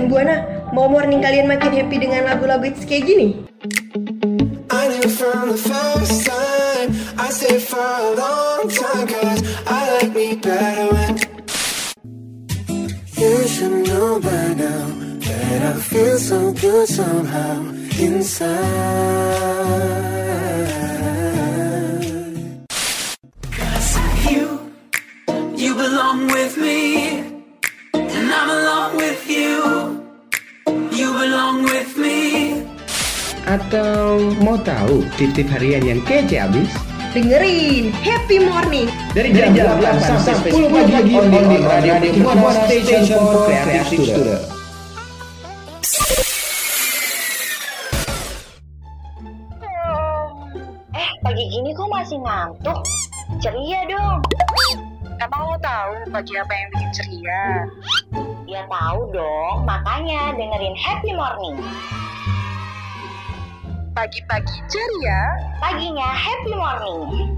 Eh 0.00 0.08
Buana, 0.08 0.40
mau 0.72 0.88
morning 0.88 1.20
kalian 1.20 1.44
makin 1.44 1.76
happy 1.76 2.00
dengan 2.00 2.24
lagu-lagu 2.32 2.72
hits 2.72 2.88
kayak 2.88 3.04
gini? 3.04 3.36
Atau 33.50 34.32
mau 34.40 34.56
tahu 34.64 35.04
titip 35.20 35.50
harian 35.52 35.84
yang 35.84 36.00
kece 36.08 36.40
abis? 36.40 36.72
Dengerin 37.10 37.90
Happy 38.00 38.38
Morning 38.38 38.86
Dari 39.10 39.34
jam, 39.34 39.50
8 39.50 39.98
sampai 39.98 40.54
10 40.54 40.70
pagi 40.70 41.12
on 41.18 41.26
the 41.26 41.40
radio, 41.58 41.92
radio 41.98 42.12
Buana 42.22 42.64
Station 42.70 43.02
for 43.18 43.50
Creative 43.50 43.82
Student. 43.90 44.42
Eh, 50.94 51.10
pagi 51.26 51.44
gini 51.50 51.74
kok 51.74 51.88
masih 51.90 52.18
ngantuk? 52.22 52.78
Ceria 53.42 53.84
dong. 53.90 54.22
Emang 55.20 55.42
lo 55.50 55.56
tahu 55.58 55.92
pagi 56.14 56.32
apa 56.38 56.52
yang 56.54 56.68
bikin 56.72 56.90
ceria? 56.94 57.42
Ya 58.50 58.66
tahu 58.66 59.14
dong, 59.14 59.62
makanya 59.62 60.34
dengerin 60.34 60.74
Happy 60.74 61.14
Morning. 61.14 61.54
Pagi-pagi 63.94 64.56
ceria, 64.66 65.22
Paginya 65.62 66.10
Happy 66.10 66.58
Morning. 66.58 67.30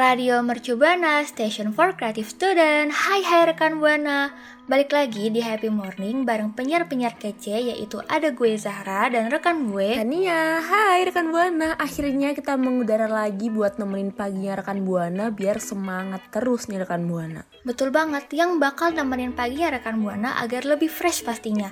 Radio 0.00 0.40
Mercu 0.40 0.80
Buana, 0.80 1.20
Station 1.28 1.76
for 1.76 1.92
Creative 1.92 2.24
Student. 2.24 2.96
Hai 2.96 3.20
hai 3.28 3.52
rekan 3.52 3.76
Buana. 3.76 4.32
Balik 4.70 4.94
lagi 4.94 5.34
di 5.34 5.42
Happy 5.42 5.66
Morning 5.66 6.22
bareng 6.22 6.54
penyiar-penyiar 6.54 7.18
kece 7.18 7.58
yaitu 7.58 7.98
ada 8.06 8.30
gue 8.30 8.54
Zahra 8.54 9.10
dan 9.10 9.26
rekan 9.26 9.66
gue 9.66 9.98
Tania, 9.98 10.62
hai 10.62 11.02
rekan 11.10 11.34
Buana 11.34 11.74
Akhirnya 11.74 12.30
kita 12.38 12.54
mengudara 12.54 13.10
lagi 13.10 13.50
buat 13.50 13.82
nemenin 13.82 14.14
paginya 14.14 14.62
rekan 14.62 14.86
Buana 14.86 15.34
Biar 15.34 15.58
semangat 15.58 16.22
terus 16.30 16.70
nih 16.70 16.86
rekan 16.86 17.02
Buana 17.10 17.42
Betul 17.66 17.90
banget, 17.90 18.30
yang 18.30 18.62
bakal 18.62 18.94
nemenin 18.94 19.34
pagi 19.34 19.58
ya 19.58 19.74
rekan 19.74 20.00
Buana 20.00 20.40
agar 20.40 20.64
lebih 20.64 20.88
fresh 20.88 21.26
pastinya. 21.26 21.68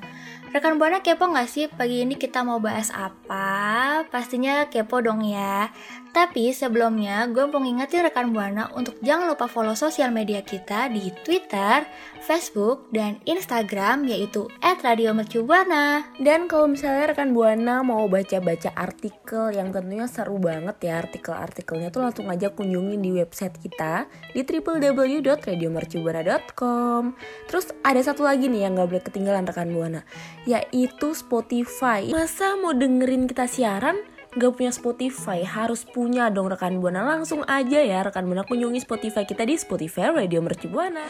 Rekan 0.53 0.77
Buana 0.77 1.01
kepo 1.01 1.33
nggak 1.33 1.49
sih 1.49 1.65
pagi 1.71 2.05
ini 2.05 2.19
kita 2.19 2.45
mau 2.45 2.61
bahas 2.61 2.93
apa? 2.93 4.05
Pastinya 4.13 4.69
kepo 4.69 5.01
dong 5.01 5.25
ya. 5.25 5.73
Tapi 6.13 6.51
sebelumnya 6.51 7.29
gue 7.29 7.45
mau 7.47 7.61
ngingetin 7.61 8.09
rekan 8.09 8.33
Buana 8.33 8.73
untuk 8.75 8.97
jangan 9.05 9.29
lupa 9.31 9.47
follow 9.47 9.77
sosial 9.77 10.11
media 10.11 10.43
kita 10.43 10.89
di 10.89 11.13
Twitter, 11.23 11.85
Facebook, 12.25 12.89
dan 12.91 13.21
Instagram 13.29 14.09
yaitu 14.09 14.49
@radiomercubuana. 14.61 16.05
Dan 16.19 16.49
kalau 16.49 16.67
misalnya 16.67 17.13
rekan 17.13 17.37
Buana 17.37 17.85
mau 17.85 18.09
baca-baca 18.09 18.73
artikel 18.75 19.53
yang 19.55 19.71
tentunya 19.71 20.09
seru 20.11 20.41
banget 20.41 20.75
ya 20.83 20.99
Artikel-artikelnya 21.05 21.93
tuh 21.95 22.03
langsung 22.03 22.27
aja 22.27 22.51
kunjungin 22.51 22.99
di 22.99 23.15
website 23.15 23.55
kita 23.63 24.11
Di 24.35 24.43
www.radiomercubuana.com 24.43 27.15
Terus 27.47 27.71
ada 27.87 28.03
satu 28.03 28.27
lagi 28.27 28.51
nih 28.51 28.67
yang 28.67 28.75
gak 28.77 28.89
boleh 28.91 29.05
ketinggalan 29.05 29.47
rekan 29.47 29.71
Buana 29.71 30.03
Yaitu 30.45 31.15
Spotify 31.15 32.11
Masa 32.11 32.59
mau 32.59 32.75
dengerin 32.75 33.31
kita 33.31 33.47
siaran? 33.47 34.18
Gak 34.37 34.61
punya 34.61 34.69
Spotify, 34.69 35.41
harus 35.41 35.89
punya 35.89 36.29
dong 36.29 36.53
rekan 36.53 36.77
Buana. 36.85 37.01
Langsung 37.01 37.41
aja 37.49 37.81
ya 37.81 38.05
rekan 38.05 38.29
Buana 38.29 38.45
kunjungi 38.45 38.85
Spotify 38.85 39.25
kita 39.25 39.49
di 39.49 39.57
Spotify 39.57 40.13
Radio 40.13 40.45
Mercu 40.45 40.69
Buana. 40.69 41.09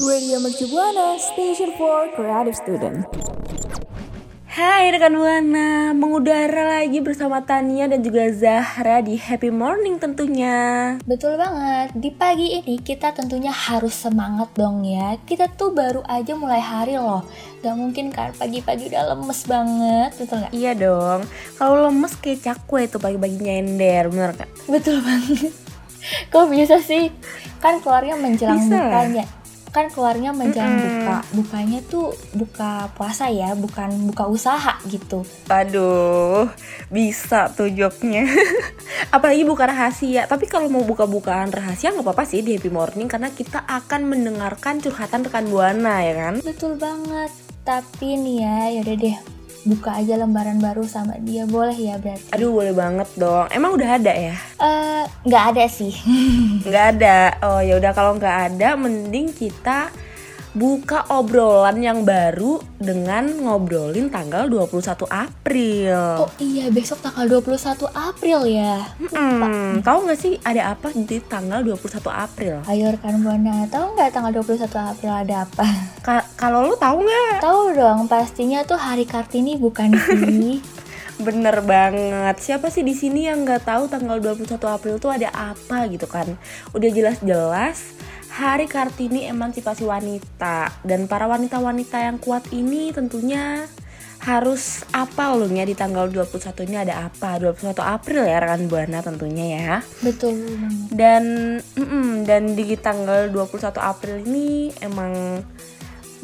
Radio 0.00 0.36
Mercu 0.40 0.64
Buana, 0.72 1.20
Station 1.20 1.76
for 1.76 2.08
Creative 2.16 2.56
Student 2.56 3.04
Hai 4.58 4.90
rekan 4.90 5.14
Buana, 5.14 5.94
mengudara 5.94 6.82
lagi 6.82 6.98
bersama 6.98 7.46
Tania 7.46 7.86
dan 7.86 8.02
juga 8.02 8.26
Zahra 8.34 8.98
di 8.98 9.14
Happy 9.14 9.54
Morning 9.54 10.02
tentunya. 10.02 10.98
Betul 11.06 11.38
banget, 11.38 11.94
di 11.94 12.10
pagi 12.10 12.58
ini 12.58 12.82
kita 12.82 13.14
tentunya 13.14 13.54
harus 13.54 13.94
semangat 13.94 14.50
dong 14.58 14.82
ya. 14.82 15.14
Kita 15.22 15.46
tuh 15.46 15.70
baru 15.70 16.02
aja 16.10 16.34
mulai 16.34 16.58
hari 16.58 16.98
loh. 16.98 17.22
Gak 17.62 17.78
mungkin 17.78 18.10
kan 18.10 18.34
pagi-pagi 18.34 18.90
udah 18.90 19.14
lemes 19.14 19.46
banget, 19.46 20.10
betul 20.18 20.42
gak? 20.42 20.50
Iya 20.50 20.74
dong, 20.74 21.22
kalau 21.54 21.86
lemes 21.86 22.18
kayak 22.18 22.42
cakwe 22.42 22.90
tuh 22.90 22.98
pagi-pagi 22.98 23.38
nyender, 23.38 24.10
bener 24.10 24.42
kan? 24.42 24.50
Betul 24.66 24.98
banget. 25.06 25.54
Kok 26.34 26.50
bisa 26.50 26.82
sih? 26.82 27.14
Kan 27.62 27.78
keluarnya 27.78 28.18
menjelang 28.18 28.58
Bisa. 28.58 28.74
bukanya. 28.74 29.37
Kan 29.68 29.92
keluarnya 29.92 30.32
menjelang 30.32 30.80
Mm-mm. 30.80 30.86
buka. 30.88 31.16
Bukanya 31.36 31.80
tuh 31.86 32.12
buka 32.34 32.88
puasa 32.96 33.28
ya, 33.28 33.52
bukan 33.54 34.08
buka 34.08 34.24
usaha 34.26 34.80
gitu. 34.88 35.22
Aduh, 35.52 36.48
bisa 36.88 37.52
tuh 37.52 37.68
joknya. 37.68 38.26
Apalagi 39.14 39.44
buka 39.44 39.68
rahasia. 39.68 40.24
Tapi 40.26 40.48
kalau 40.48 40.72
mau 40.72 40.82
buka-bukaan 40.84 41.52
rahasia 41.52 41.92
nggak 41.92 42.04
apa-apa 42.04 42.24
sih 42.26 42.40
di 42.40 42.56
Happy 42.56 42.72
Morning 42.72 43.06
karena 43.06 43.28
kita 43.30 43.64
akan 43.64 44.08
mendengarkan 44.08 44.80
curhatan 44.80 45.24
rekan 45.24 45.46
Buana 45.48 46.02
ya 46.04 46.14
kan? 46.16 46.34
Betul 46.42 46.76
banget. 46.80 47.30
Tapi 47.62 48.16
nih 48.16 48.36
ya, 48.40 48.56
yaudah 48.80 48.96
deh. 48.96 49.37
Buka 49.66 49.98
aja 49.98 50.14
lembaran 50.14 50.62
baru 50.62 50.86
sama 50.86 51.18
dia 51.18 51.42
boleh 51.44 51.74
ya 51.74 51.98
berarti. 51.98 52.30
Aduh 52.30 52.54
boleh 52.54 52.72
banget 52.72 53.08
dong. 53.18 53.46
Emang 53.50 53.74
udah 53.74 53.90
ada 53.98 54.12
ya? 54.14 54.36
Eh, 54.58 55.04
nggak 55.26 55.44
ada 55.54 55.64
sih. 55.66 55.94
Nggak 56.68 56.86
ada. 56.98 57.18
Oh 57.42 57.60
ya 57.60 57.78
udah 57.78 57.92
kalau 57.92 58.14
nggak 58.16 58.36
ada, 58.54 58.78
mending 58.78 59.32
kita 59.32 59.90
buka 60.56 61.06
obrolan 61.12 61.78
yang 61.78 62.02
baru 62.02 62.58
dengan 62.80 63.28
ngobrolin 63.30 64.08
tanggal 64.08 64.48
21 64.48 65.06
April. 65.06 66.24
Oh 66.24 66.30
iya, 66.40 66.66
besok 66.72 67.04
tanggal 67.04 67.28
21 67.28 67.86
April 67.92 68.40
ya. 68.48 68.82
Hmm, 69.12 69.84
tahu 69.84 70.08
nggak 70.08 70.18
sih 70.18 70.34
ada 70.42 70.72
apa 70.74 70.90
di 70.90 71.20
tanggal 71.22 71.62
21 71.62 72.10
April? 72.10 72.54
Ayo 72.66 72.90
rekan 72.90 73.20
Buana, 73.22 73.68
tahu 73.68 73.94
nggak 73.94 74.10
tanggal 74.10 74.32
21 74.34 74.66
April 74.72 75.12
ada 75.12 75.34
apa? 75.46 75.66
Ka- 76.00 76.27
kalau 76.38 76.70
lu 76.70 76.78
tahu 76.78 77.02
nggak? 77.02 77.42
tahu 77.42 77.74
dong, 77.74 78.06
pastinya 78.06 78.62
tuh 78.62 78.78
Hari 78.78 79.04
Kartini 79.10 79.58
bukan 79.58 79.90
sih? 79.98 80.62
Bener 81.26 81.66
banget. 81.66 82.38
Siapa 82.38 82.70
sih 82.70 82.86
di 82.86 82.94
sini 82.94 83.26
yang 83.26 83.42
nggak 83.42 83.66
tahu 83.66 83.90
tanggal 83.90 84.22
21 84.22 84.54
April 84.54 85.02
tuh 85.02 85.10
ada 85.10 85.34
apa 85.34 85.90
gitu 85.90 86.06
kan? 86.06 86.38
Udah 86.70 86.86
jelas-jelas 86.94 87.98
Hari 88.38 88.70
Kartini 88.70 89.26
Emansipasi 89.26 89.82
Wanita 89.82 90.70
dan 90.86 91.10
para 91.10 91.26
wanita-wanita 91.26 92.06
yang 92.06 92.22
kuat 92.22 92.46
ini 92.54 92.94
tentunya 92.94 93.66
harus 94.22 94.82
apa 94.94 95.34
loh 95.34 95.46
ya 95.46 95.62
di 95.62 95.78
tanggal 95.78 96.10
21 96.10 96.66
ini 96.66 96.76
ada 96.78 97.06
apa 97.06 97.38
21 97.38 97.70
April 97.82 98.26
ya 98.26 98.42
rekan 98.42 98.66
Buana 98.66 98.98
tentunya 98.98 99.46
ya 99.58 99.74
Betul 100.02 100.42
dan 100.90 101.22
mm-mm, 101.62 102.26
dan 102.26 102.58
di 102.58 102.74
tanggal 102.74 103.30
21 103.30 103.78
April 103.78 104.16
ini 104.26 104.74
emang 104.82 105.42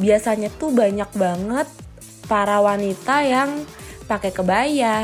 biasanya 0.00 0.50
tuh 0.54 0.74
banyak 0.74 1.10
banget 1.14 1.68
para 2.26 2.58
wanita 2.60 3.20
yang 3.22 3.62
pakai 4.04 4.32
kebaya 4.32 4.98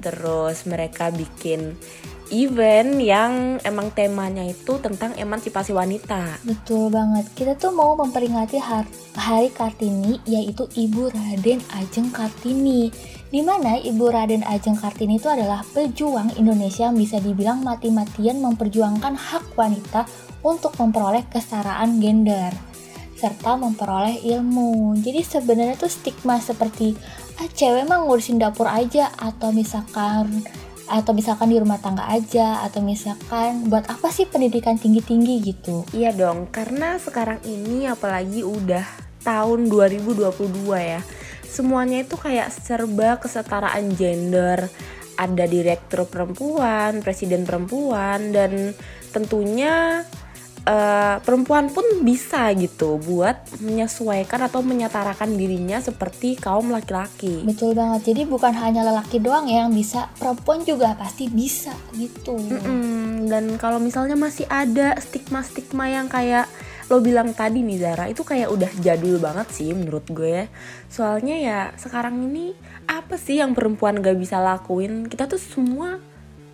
terus 0.00 0.64
mereka 0.64 1.12
bikin 1.12 1.76
event 2.28 3.00
yang 3.00 3.56
emang 3.64 3.88
temanya 3.92 4.44
itu 4.44 4.76
tentang 4.80 5.16
emansipasi 5.16 5.72
wanita 5.72 6.36
Betul 6.44 6.92
banget. 6.92 7.24
Kita 7.32 7.56
tuh 7.56 7.72
mau 7.72 7.96
memperingati 7.96 8.60
har- 8.60 8.88
Hari 9.16 9.48
Kartini 9.48 10.20
yaitu 10.28 10.68
Ibu 10.68 11.08
Raden 11.08 11.64
Ajeng 11.72 12.12
Kartini. 12.12 12.92
Di 13.28 13.40
mana 13.44 13.76
Ibu 13.80 14.12
Raden 14.12 14.44
Ajeng 14.44 14.76
Kartini 14.76 15.16
itu 15.16 15.28
adalah 15.28 15.64
pejuang 15.72 16.32
Indonesia 16.36 16.88
yang 16.88 16.96
bisa 16.96 17.16
dibilang 17.20 17.64
mati-matian 17.64 18.40
memperjuangkan 18.40 19.16
hak 19.16 19.56
wanita 19.56 20.04
untuk 20.44 20.76
memperoleh 20.76 21.24
kesetaraan 21.32 21.96
gender 22.00 22.52
serta 23.18 23.58
memperoleh 23.58 24.22
ilmu. 24.22 24.94
Jadi 25.02 25.20
sebenarnya 25.26 25.74
tuh 25.74 25.90
stigma 25.90 26.38
seperti 26.38 26.94
ah 27.38 27.50
cewek 27.50 27.86
mah 27.86 28.02
ngurusin 28.02 28.38
dapur 28.38 28.66
aja 28.70 29.10
atau 29.18 29.50
misalkan 29.50 30.42
atau 30.88 31.12
misalkan 31.12 31.52
di 31.52 31.60
rumah 31.60 31.76
tangga 31.76 32.08
aja 32.08 32.64
atau 32.64 32.80
misalkan 32.80 33.68
buat 33.68 33.84
apa 33.92 34.08
sih 34.08 34.24
pendidikan 34.24 34.80
tinggi-tinggi 34.80 35.34
gitu. 35.44 35.84
Iya 35.92 36.16
dong, 36.16 36.48
karena 36.48 36.96
sekarang 36.96 37.44
ini 37.44 37.84
apalagi 37.84 38.40
udah 38.40 38.82
tahun 39.20 39.68
2022 39.68 40.32
ya. 40.80 41.04
Semuanya 41.44 42.04
itu 42.04 42.16
kayak 42.16 42.48
serba 42.48 43.20
kesetaraan 43.20 43.92
gender. 43.92 44.72
Ada 45.18 45.44
direktur 45.50 46.06
perempuan, 46.06 47.02
presiden 47.02 47.42
perempuan 47.44 48.30
dan 48.30 48.72
tentunya 49.10 50.06
eh, 50.68 51.16
perempuan 51.24 51.72
pun 51.72 52.04
bisa 52.04 52.52
gitu 52.52 53.00
buat 53.00 53.40
menyesuaikan 53.64 54.44
atau 54.44 54.60
menyetarakan 54.60 55.40
dirinya 55.40 55.80
seperti 55.80 56.36
kaum 56.36 56.68
laki-laki. 56.68 57.40
Betul 57.48 57.72
banget. 57.72 58.12
Jadi 58.12 58.28
bukan 58.28 58.52
hanya 58.52 58.84
lelaki 58.84 59.16
doang 59.18 59.48
yang 59.48 59.72
bisa, 59.72 60.12
perempuan 60.20 60.62
juga 60.68 60.92
pasti 60.92 61.32
bisa 61.32 61.72
gitu. 61.96 62.36
Mm-mm. 62.36 63.26
Dan 63.32 63.56
kalau 63.56 63.80
misalnya 63.80 64.14
masih 64.14 64.44
ada 64.52 64.92
stigma-stigma 65.00 65.88
yang 65.88 66.06
kayak 66.12 66.44
lo 66.88 67.04
bilang 67.04 67.36
tadi 67.36 67.60
nih 67.60 67.84
Zara 67.84 68.08
itu 68.08 68.24
kayak 68.24 68.48
udah 68.48 68.72
jadul 68.80 69.20
banget 69.20 69.52
sih 69.52 69.76
menurut 69.76 70.08
gue 70.08 70.44
ya. 70.44 70.46
Soalnya 70.88 71.36
ya 71.36 71.60
sekarang 71.76 72.16
ini 72.24 72.56
apa 72.88 73.20
sih 73.20 73.44
yang 73.44 73.52
perempuan 73.52 74.00
gak 74.00 74.16
bisa 74.16 74.40
lakuin? 74.40 75.04
Kita 75.04 75.28
tuh 75.28 75.36
semua 75.36 76.00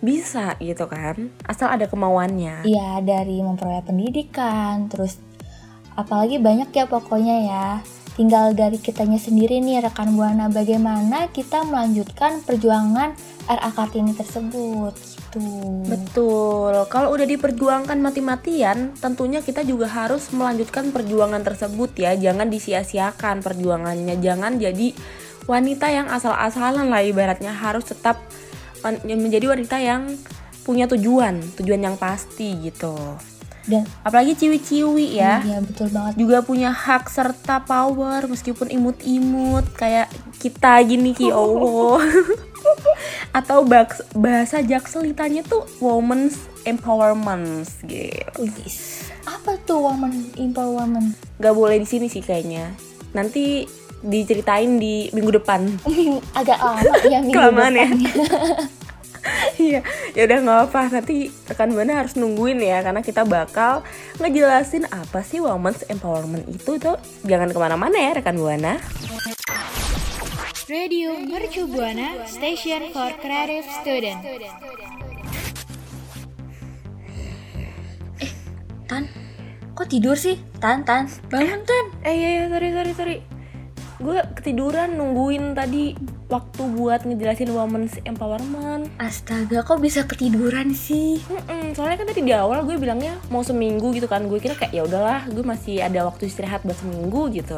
bisa 0.05 0.53
gitu 0.61 0.85
kan, 0.85 1.33
asal 1.49 1.73
ada 1.73 1.89
kemauannya. 1.89 2.61
Iya, 2.63 3.01
dari 3.01 3.41
memperoleh 3.41 3.81
pendidikan, 3.81 4.85
terus 4.87 5.17
apalagi 5.97 6.37
banyak 6.37 6.69
ya 6.69 6.85
pokoknya 6.85 7.37
ya. 7.49 7.67
Tinggal 8.15 8.55
dari 8.55 8.79
kitanya 8.79 9.19
sendiri 9.19 9.59
nih 9.59 9.83
rekan 9.83 10.15
Buana 10.15 10.47
bagaimana 10.47 11.27
kita 11.35 11.67
melanjutkan 11.67 12.39
perjuangan 12.47 13.11
RA 13.43 13.69
Kartini 13.75 14.15
tersebut 14.15 14.95
gitu. 14.95 15.83
Betul, 15.83 16.87
kalau 16.87 17.11
udah 17.11 17.27
diperjuangkan 17.27 17.99
mati-matian, 17.99 18.95
tentunya 19.03 19.43
kita 19.43 19.67
juga 19.67 19.91
harus 19.91 20.31
melanjutkan 20.31 20.95
perjuangan 20.95 21.43
tersebut 21.43 21.91
ya. 21.99 22.15
Jangan 22.15 22.47
disia-siakan 22.47 23.43
perjuangannya, 23.43 24.15
jangan 24.23 24.63
jadi 24.63 24.95
wanita 25.45 25.87
yang 25.91 26.07
asal-asalan 26.07 26.87
lah 26.87 27.03
ibaratnya 27.03 27.51
harus 27.51 27.91
tetap 27.91 28.17
menjadi 29.05 29.45
wanita 29.49 29.77
yang 29.81 30.13
punya 30.65 30.89
tujuan, 30.89 31.41
tujuan 31.61 31.81
yang 31.81 31.95
pasti 31.97 32.57
gitu. 32.61 32.93
Dan 33.65 33.85
Apalagi 34.05 34.37
ciwi-ciwi 34.37 35.17
ya. 35.17 35.41
iya 35.41 35.57
betul 35.61 35.89
banget. 35.89 36.13
Juga 36.21 36.45
punya 36.45 36.69
hak 36.69 37.09
serta 37.09 37.65
power 37.65 38.29
meskipun 38.29 38.69
imut-imut 38.69 39.65
kayak 39.73 40.09
kita 40.37 40.77
gini 40.85 41.17
ki 41.17 41.33
ya 41.33 41.37
Allah. 41.37 42.01
Atau 43.37 43.65
bahasa 44.13 44.61
jakselitanya 44.61 45.41
tuh 45.45 45.65
women's 45.81 46.45
empowerment 46.65 47.65
gitu. 47.85 48.45
Apa 49.25 49.57
tuh 49.65 49.81
woman 49.81 50.29
empowerment? 50.37 51.17
Gak 51.41 51.53
boleh 51.57 51.81
di 51.81 51.87
sini 51.89 52.05
sih 52.05 52.21
kayaknya. 52.21 52.69
Nanti 53.17 53.65
diceritain 54.01 54.75
di 54.75 55.07
minggu 55.11 55.39
depan. 55.39 55.67
Agak 56.39 56.59
lama 56.59 56.95
ya 57.05 57.19
minggu 57.21 57.35
Kelamaan 57.39 57.73
ya. 57.73 57.87
depannya. 57.87 58.11
Iya, 59.57 59.81
ya 60.13 60.29
udah 60.29 60.37
nggak 60.37 60.59
apa. 60.69 60.81
Nanti 60.93 61.33
rekan 61.49 61.73
buana 61.73 61.97
harus 61.97 62.13
nungguin 62.13 62.61
ya, 62.61 62.85
karena 62.85 63.01
kita 63.01 63.25
bakal 63.25 63.81
ngejelasin 64.21 64.85
apa 64.85 65.25
sih 65.25 65.41
women's 65.41 65.81
empowerment 65.89 66.45
itu 66.45 66.77
tuh. 66.77 66.93
Jangan 67.25 67.49
ke 67.49 67.57
mana-mana 67.57 67.97
ya 67.97 68.13
rekan 68.13 68.37
buana. 68.37 68.77
Radio 70.69 71.17
Mercu 71.17 71.65
Buana 71.65 72.21
Station 72.29 72.93
for 72.93 73.17
Creative 73.17 73.65
Student. 73.81 74.21
Tan, 78.85 79.09
kok 79.73 79.89
tidur 79.89 80.13
sih? 80.13 80.37
Tan, 80.61 80.85
Tan, 80.85 81.09
bangun 81.33 81.65
Tan. 81.65 81.85
Eh 82.05 82.13
iya, 82.13 82.29
iya 82.29 82.43
sorry 82.53 82.69
sorry 82.69 82.91
sorry. 82.93 83.17
Gue 84.05 84.21
ketiduran 84.37 85.01
nungguin 85.01 85.57
tadi 85.57 85.97
waktu 86.29 86.61
buat 86.77 87.09
ngejelasin 87.09 87.49
women's 87.49 87.97
empowerment. 88.05 88.85
Astaga, 89.01 89.65
kok 89.65 89.81
bisa 89.81 90.05
ketiduran 90.05 90.77
sih? 90.77 91.17
Mm-mm, 91.25 91.73
soalnya 91.73 92.05
kan 92.05 92.13
tadi 92.13 92.21
di 92.21 92.29
awal 92.29 92.61
gue 92.69 92.77
bilangnya 92.77 93.17
mau 93.33 93.41
seminggu 93.41 93.97
gitu 93.97 94.05
kan. 94.05 94.29
Gue 94.29 94.37
kira 94.37 94.53
kayak 94.53 94.77
ya 94.77 94.85
udahlah, 94.85 95.25
gue 95.25 95.41
masih 95.41 95.81
ada 95.81 96.05
waktu 96.05 96.29
istirahat 96.29 96.61
buat 96.61 96.77
seminggu 96.77 97.33
gitu. 97.33 97.57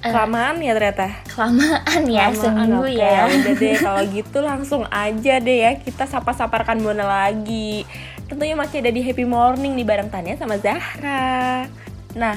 Eh. 0.00 0.08
Kelamaan 0.08 0.56
ya 0.64 0.72
ternyata. 0.72 1.20
Kelamaan 1.28 2.00
ya 2.08 2.32
Kelamaan, 2.32 2.40
seminggu 2.40 2.84
oke. 2.88 2.96
ya. 2.96 3.18
Udah 3.28 3.54
deh 3.60 3.74
kalau 3.84 4.02
gitu 4.08 4.38
langsung 4.40 4.82
aja 4.88 5.34
deh 5.36 5.58
ya 5.68 5.70
kita 5.76 6.08
sapa-saparkan 6.08 6.80
Buana 6.80 7.04
lagi. 7.04 7.84
Tentunya 8.24 8.56
masih 8.56 8.80
ada 8.80 8.88
di 8.88 9.04
Happy 9.04 9.28
Morning 9.28 9.76
di 9.76 9.84
bareng 9.84 10.08
Tania 10.08 10.40
sama 10.40 10.56
Zahra. 10.56 11.68
Nah, 12.16 12.36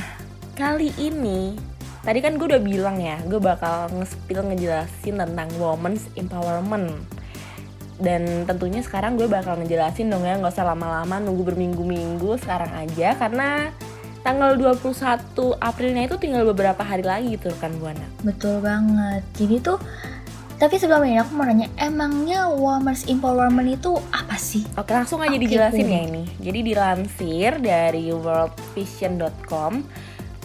kali 0.60 0.92
ini 1.00 1.56
tadi 2.08 2.24
kan 2.24 2.40
gue 2.40 2.48
udah 2.48 2.64
bilang 2.64 3.04
ya, 3.04 3.20
gue 3.28 3.36
bakal 3.36 3.92
nge-spill 3.92 4.48
ngejelasin 4.48 5.20
tentang 5.20 5.52
women's 5.60 6.08
empowerment. 6.16 7.04
Dan 8.00 8.48
tentunya 8.48 8.80
sekarang 8.80 9.20
gue 9.20 9.28
bakal 9.28 9.60
ngejelasin 9.60 10.08
dong 10.08 10.24
ya, 10.24 10.40
nggak 10.40 10.56
usah 10.56 10.72
lama-lama 10.72 11.20
nunggu 11.20 11.52
berminggu-minggu 11.52 12.40
sekarang 12.40 12.72
aja 12.80 13.20
karena 13.20 13.76
tanggal 14.24 14.56
21 14.56 15.60
Aprilnya 15.60 16.08
itu 16.08 16.16
tinggal 16.16 16.48
beberapa 16.48 16.80
hari 16.80 17.04
lagi 17.04 17.36
gitu 17.36 17.52
kan 17.60 17.76
Buana. 17.76 18.08
Betul 18.24 18.64
banget. 18.64 19.28
Jadi 19.36 19.56
tuh 19.60 19.76
tapi 20.58 20.80
sebelum 20.82 21.06
ini 21.06 21.22
aku 21.22 21.38
mau 21.38 21.46
nanya, 21.46 21.70
emangnya 21.78 22.50
women's 22.50 23.06
empowerment 23.06 23.78
itu 23.78 23.94
apa 24.10 24.40
sih? 24.42 24.66
Oke 24.74 24.90
langsung 24.90 25.22
aja 25.22 25.36
Oke, 25.36 25.44
dijelasin 25.46 25.86
ya 25.86 26.02
ini. 26.08 26.24
Jadi 26.42 26.60
dilansir 26.66 27.52
dari 27.62 28.10
worldvision.com 28.10 29.86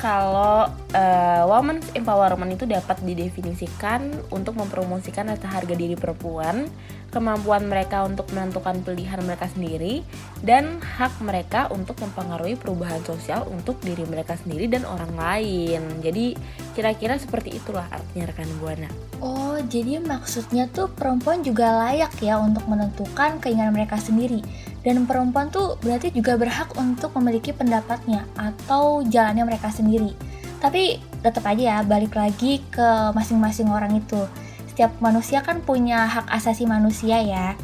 kalau 0.02 0.66
eh, 0.90 1.42
women's 1.46 1.86
empowerment 1.94 2.58
itu 2.58 2.66
dapat 2.66 2.98
didefinisikan 3.06 4.10
untuk 4.34 4.58
mempromosikan 4.58 5.30
rasa 5.30 5.46
harga 5.46 5.78
diri 5.78 5.94
perempuan, 5.94 6.66
kemampuan 7.14 7.70
mereka 7.70 8.02
untuk 8.02 8.26
menentukan 8.34 8.82
pilihan 8.82 9.22
mereka 9.22 9.46
sendiri, 9.54 10.02
dan 10.42 10.82
hak 10.82 11.22
mereka 11.22 11.70
untuk 11.70 11.94
mempengaruhi 12.02 12.58
perubahan 12.58 12.98
sosial 13.06 13.46
untuk 13.46 13.78
diri 13.86 14.02
mereka 14.02 14.34
sendiri 14.34 14.66
dan 14.66 14.82
orang 14.82 15.14
lain. 15.14 16.02
Jadi 16.02 16.34
kira-kira 16.74 17.14
seperti 17.22 17.62
itulah 17.62 17.86
artinya 17.86 18.26
rekan 18.26 18.50
buana. 18.58 18.90
Oh, 19.22 19.54
jadi 19.70 20.02
maksudnya 20.02 20.66
tuh 20.66 20.90
perempuan 20.90 21.46
juga 21.46 21.78
layak 21.86 22.18
ya 22.18 22.42
untuk 22.42 22.66
menentukan 22.66 23.38
keinginan 23.38 23.70
mereka 23.70 24.02
sendiri. 24.02 24.42
Dan 24.82 25.06
perempuan 25.06 25.48
tuh 25.48 25.78
berarti 25.78 26.10
juga 26.10 26.34
berhak 26.34 26.74
untuk 26.74 27.14
memiliki 27.18 27.54
pendapatnya 27.54 28.26
atau 28.34 29.06
jalannya 29.06 29.46
mereka 29.46 29.70
sendiri. 29.70 30.10
Tapi 30.58 30.98
tetap 31.22 31.46
aja 31.46 31.62
ya, 31.62 31.78
balik 31.86 32.18
lagi 32.18 32.62
ke 32.70 33.14
masing-masing 33.14 33.70
orang 33.70 33.98
itu. 33.98 34.26
Setiap 34.70 34.94
manusia 34.98 35.42
kan 35.42 35.62
punya 35.62 36.06
hak 36.06 36.26
asasi 36.30 36.66
manusia 36.66 37.22
ya. 37.22 37.54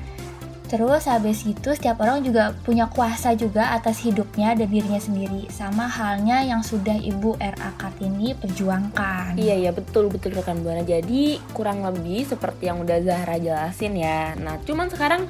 Terus 0.69 1.09
habis 1.09 1.49
itu 1.49 1.73
setiap 1.73 2.05
orang 2.05 2.21
juga 2.21 2.53
punya 2.61 2.93
kuasa 2.93 3.33
juga 3.33 3.73
atas 3.73 4.05
hidupnya 4.05 4.53
dan 4.53 4.69
dirinya 4.69 5.01
sendiri. 5.01 5.49
Sama 5.49 5.89
halnya 5.89 6.45
yang 6.45 6.61
sudah 6.61 6.93
Ibu 6.93 7.41
R.A. 7.41 7.73
Kartini 7.81 8.37
perjuangkan. 8.37 9.41
Iya 9.41 9.57
iya 9.57 9.71
betul 9.73 10.13
betul 10.13 10.37
rekan 10.37 10.61
buana. 10.61 10.85
Jadi 10.85 11.41
kurang 11.57 11.81
lebih 11.89 12.29
seperti 12.29 12.69
yang 12.69 12.85
udah 12.85 13.01
Zahra 13.01 13.41
jelasin 13.41 13.97
ya. 13.97 14.37
Nah 14.37 14.61
cuman 14.69 14.93
sekarang 14.93 15.25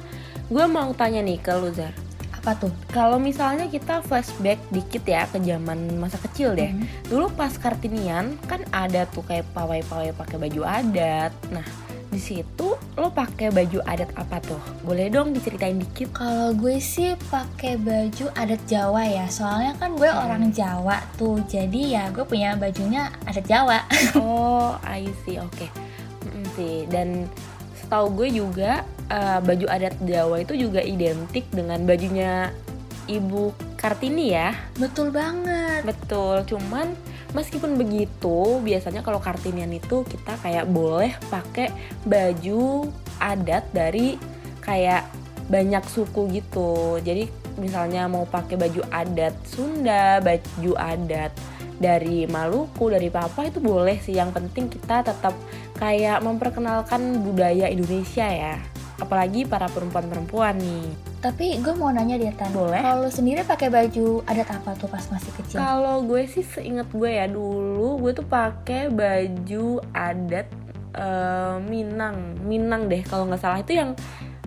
gue 0.49 0.65
mau 0.65 0.89
tanya 0.93 1.21
nih 1.21 1.37
ke 1.37 1.53
lu 1.53 1.69
Zar. 1.69 1.93
Apa 2.33 2.55
tuh? 2.55 2.71
Kalau 2.89 3.19
misalnya 3.19 3.67
kita 3.67 3.99
flashback 4.01 4.57
dikit 4.71 5.03
ya 5.03 5.27
ke 5.27 5.37
zaman 5.39 5.99
masa 5.99 6.15
kecil 6.19 6.55
deh. 6.55 6.71
Hmm. 6.71 6.87
Dulu 7.05 7.29
pas 7.35 7.51
kartinian 7.53 8.39
kan 8.47 8.63
ada 8.71 9.03
tuh 9.05 9.21
kayak 9.27 9.45
pawai-pawai 9.51 10.15
pakai 10.15 10.37
baju 10.39 10.61
adat. 10.63 11.35
Nah 11.51 11.67
di 12.09 12.17
situ 12.17 12.73
lo 12.97 13.13
pakai 13.13 13.53
baju 13.53 13.85
adat 13.85 14.09
apa 14.17 14.41
tuh? 14.41 14.57
Boleh 14.81 15.13
dong 15.13 15.29
diceritain 15.29 15.77
dikit. 15.77 16.09
Kalau 16.09 16.57
gue 16.57 16.81
sih 16.81 17.13
pakai 17.29 17.77
baju 17.77 18.33
adat 18.33 18.61
Jawa 18.65 19.03
ya, 19.05 19.29
soalnya 19.29 19.77
kan 19.77 19.93
gue 19.93 20.09
Hmm. 20.09 20.23
orang 20.25 20.43
Jawa 20.49 20.97
tuh, 21.21 21.37
jadi 21.45 21.81
ya 21.85 22.03
gue 22.09 22.25
punya 22.25 22.57
bajunya 22.57 23.13
adat 23.29 23.45
Jawa. 23.45 23.85
Oh, 24.17 24.73
I 24.81 25.05
see. 25.21 25.37
Oke. 25.37 25.69
Mm, 26.25 26.45
sih. 26.57 26.75
Dan 26.89 27.29
setahu 27.89 28.21
gue 28.21 28.37
juga 28.37 28.85
eh, 29.09 29.41
baju 29.41 29.65
adat 29.65 29.97
Jawa 30.05 30.45
itu 30.45 30.53
juga 30.53 30.77
identik 30.77 31.49
dengan 31.49 31.81
bajunya 31.89 32.53
Ibu 33.09 33.73
Kartini 33.73 34.29
ya. 34.37 34.53
Betul 34.77 35.09
banget. 35.09 35.81
Betul. 35.81 36.45
Cuman 36.45 36.93
meskipun 37.33 37.81
begitu, 37.81 38.61
biasanya 38.61 39.01
kalau 39.01 39.17
Kartinian 39.17 39.73
itu 39.73 40.05
kita 40.05 40.37
kayak 40.37 40.69
boleh 40.69 41.17
pakai 41.33 41.73
baju 42.05 42.93
adat 43.17 43.65
dari 43.73 44.21
kayak 44.61 45.09
banyak 45.49 45.81
suku 45.89 46.29
gitu. 46.29 47.01
Jadi 47.01 47.25
misalnya 47.57 48.05
mau 48.05 48.29
pakai 48.29 48.53
baju 48.53 48.85
adat 48.93 49.33
Sunda, 49.49 50.21
baju 50.21 50.71
adat 50.77 51.33
dari 51.79 52.27
Maluku, 52.27 52.91
dari 52.91 53.07
Papua 53.07 53.47
itu 53.47 53.63
boleh 53.63 53.97
sih. 54.03 54.19
Yang 54.19 54.35
penting 54.35 54.67
kita 54.67 55.01
tetap 55.01 55.33
kayak 55.79 56.19
memperkenalkan 56.21 57.23
budaya 57.23 57.71
Indonesia 57.71 58.27
ya. 58.27 58.59
Apalagi 58.99 59.47
para 59.47 59.71
perempuan-perempuan 59.71 60.59
nih. 60.59 60.87
Tapi 61.23 61.55
gue 61.63 61.73
mau 61.75 61.91
nanya 61.91 62.19
deh 62.19 62.31
Tan, 62.35 62.51
Boleh. 62.51 62.79
kalau 62.83 63.07
sendiri 63.07 63.43
pakai 63.47 63.71
baju 63.71 64.23
adat 64.27 64.47
apa 64.55 64.75
tuh 64.75 64.91
pas 64.91 65.03
masih 65.07 65.31
kecil? 65.39 65.59
Kalau 65.59 66.03
gue 66.03 66.23
sih 66.27 66.43
seingat 66.43 66.87
gue 66.91 67.11
ya 67.11 67.27
dulu 67.27 67.99
gue 68.03 68.11
tuh 68.15 68.27
pakai 68.27 68.91
baju 68.91 69.83
adat 69.95 70.47
eh, 70.95 71.55
Minang, 71.63 72.39
Minang 72.43 72.87
deh 72.87 73.03
kalau 73.03 73.27
nggak 73.27 73.39
salah 73.39 73.59
itu 73.59 73.75
yang 73.75 73.95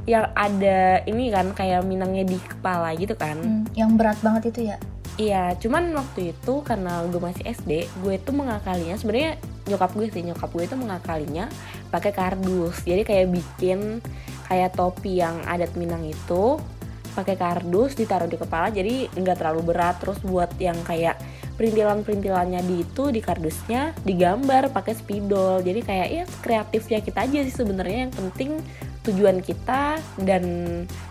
yang 0.09 0.27
ada 0.35 1.05
ini 1.07 1.31
kan 1.31 1.55
kayak 1.55 1.87
Minangnya 1.87 2.25
di 2.25 2.41
kepala 2.41 2.93
gitu 2.97 3.15
kan. 3.17 3.37
Hmm, 3.37 3.65
yang 3.77 3.95
berat 4.01 4.19
banget 4.25 4.53
itu 4.53 4.73
ya? 4.73 4.77
Iya, 5.21 5.53
cuman 5.61 5.93
waktu 5.93 6.33
itu 6.33 6.65
karena 6.65 7.05
gue 7.05 7.21
masih 7.21 7.45
SD, 7.45 7.85
gue 8.01 8.15
tuh 8.17 8.33
mengakalinya 8.33 8.97
sebenarnya 8.97 9.37
nyokap 9.69 9.93
gue 9.93 10.09
sih, 10.09 10.25
nyokap 10.25 10.49
gue 10.57 10.65
itu 10.65 10.77
mengakalinya 10.77 11.53
pakai 11.93 12.17
kardus. 12.17 12.81
Jadi 12.89 13.05
kayak 13.05 13.29
bikin 13.29 14.01
kayak 14.49 14.73
topi 14.73 15.21
yang 15.21 15.37
adat 15.45 15.77
Minang 15.77 16.09
itu 16.09 16.57
pakai 17.13 17.37
kardus 17.37 17.93
ditaruh 17.93 18.25
di 18.25 18.41
kepala 18.41 18.73
jadi 18.73 19.09
nggak 19.13 19.37
terlalu 19.37 19.73
berat 19.73 20.01
terus 20.01 20.17
buat 20.25 20.49
yang 20.57 20.77
kayak 20.81 21.21
perintilan-perintilannya 21.61 22.65
di 22.65 22.81
itu 22.81 23.13
di 23.13 23.21
kardusnya 23.21 23.93
digambar 24.03 24.73
pakai 24.73 24.97
spidol 24.97 25.61
jadi 25.61 25.81
kayak 25.85 26.09
ya 26.09 26.25
kreatifnya 26.41 26.99
kita 27.05 27.29
aja 27.29 27.39
sih 27.45 27.53
sebenarnya 27.53 28.09
yang 28.09 28.13
penting 28.17 28.51
tujuan 29.03 29.43
kita 29.43 29.99
dan 30.23 30.43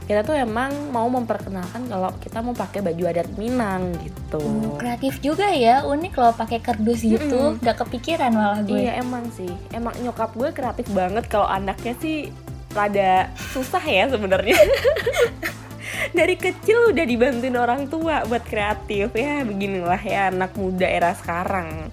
kita 0.07 0.23
tuh 0.23 0.35
emang 0.35 0.71
mau 0.95 1.11
memperkenalkan 1.11 1.91
kalau 1.91 2.11
kita 2.23 2.39
mau 2.39 2.55
pakai 2.55 2.79
baju 2.79 3.03
adat 3.11 3.27
Minang 3.35 3.91
gitu. 3.99 4.39
Hmm, 4.39 4.79
kreatif 4.79 5.19
juga 5.19 5.51
ya, 5.51 5.83
unik 5.83 6.13
loh 6.15 6.33
pakai 6.35 6.63
kardus 6.63 7.03
gitu. 7.03 7.55
Mm-mm. 7.55 7.63
Gak 7.63 7.83
kepikiran 7.83 8.31
malah 8.31 8.63
gue. 8.63 8.79
Iya 8.79 9.03
emang 9.03 9.27
sih, 9.35 9.51
emang 9.75 9.91
nyokap 9.99 10.31
gue 10.35 10.49
kreatif 10.55 10.87
banget 10.95 11.27
kalau 11.27 11.47
anaknya 11.47 11.91
sih 11.99 12.31
rada 12.71 13.27
susah 13.51 13.83
ya 13.83 14.07
sebenarnya. 14.07 14.55
Dari 16.17 16.35
kecil 16.39 16.95
udah 16.95 17.03
dibantuin 17.03 17.55
orang 17.59 17.91
tua 17.91 18.23
buat 18.23 18.47
kreatif 18.47 19.11
ya 19.11 19.43
beginilah 19.43 19.99
ya 19.99 20.31
anak 20.31 20.55
muda 20.55 20.87
era 20.87 21.11
sekarang. 21.11 21.91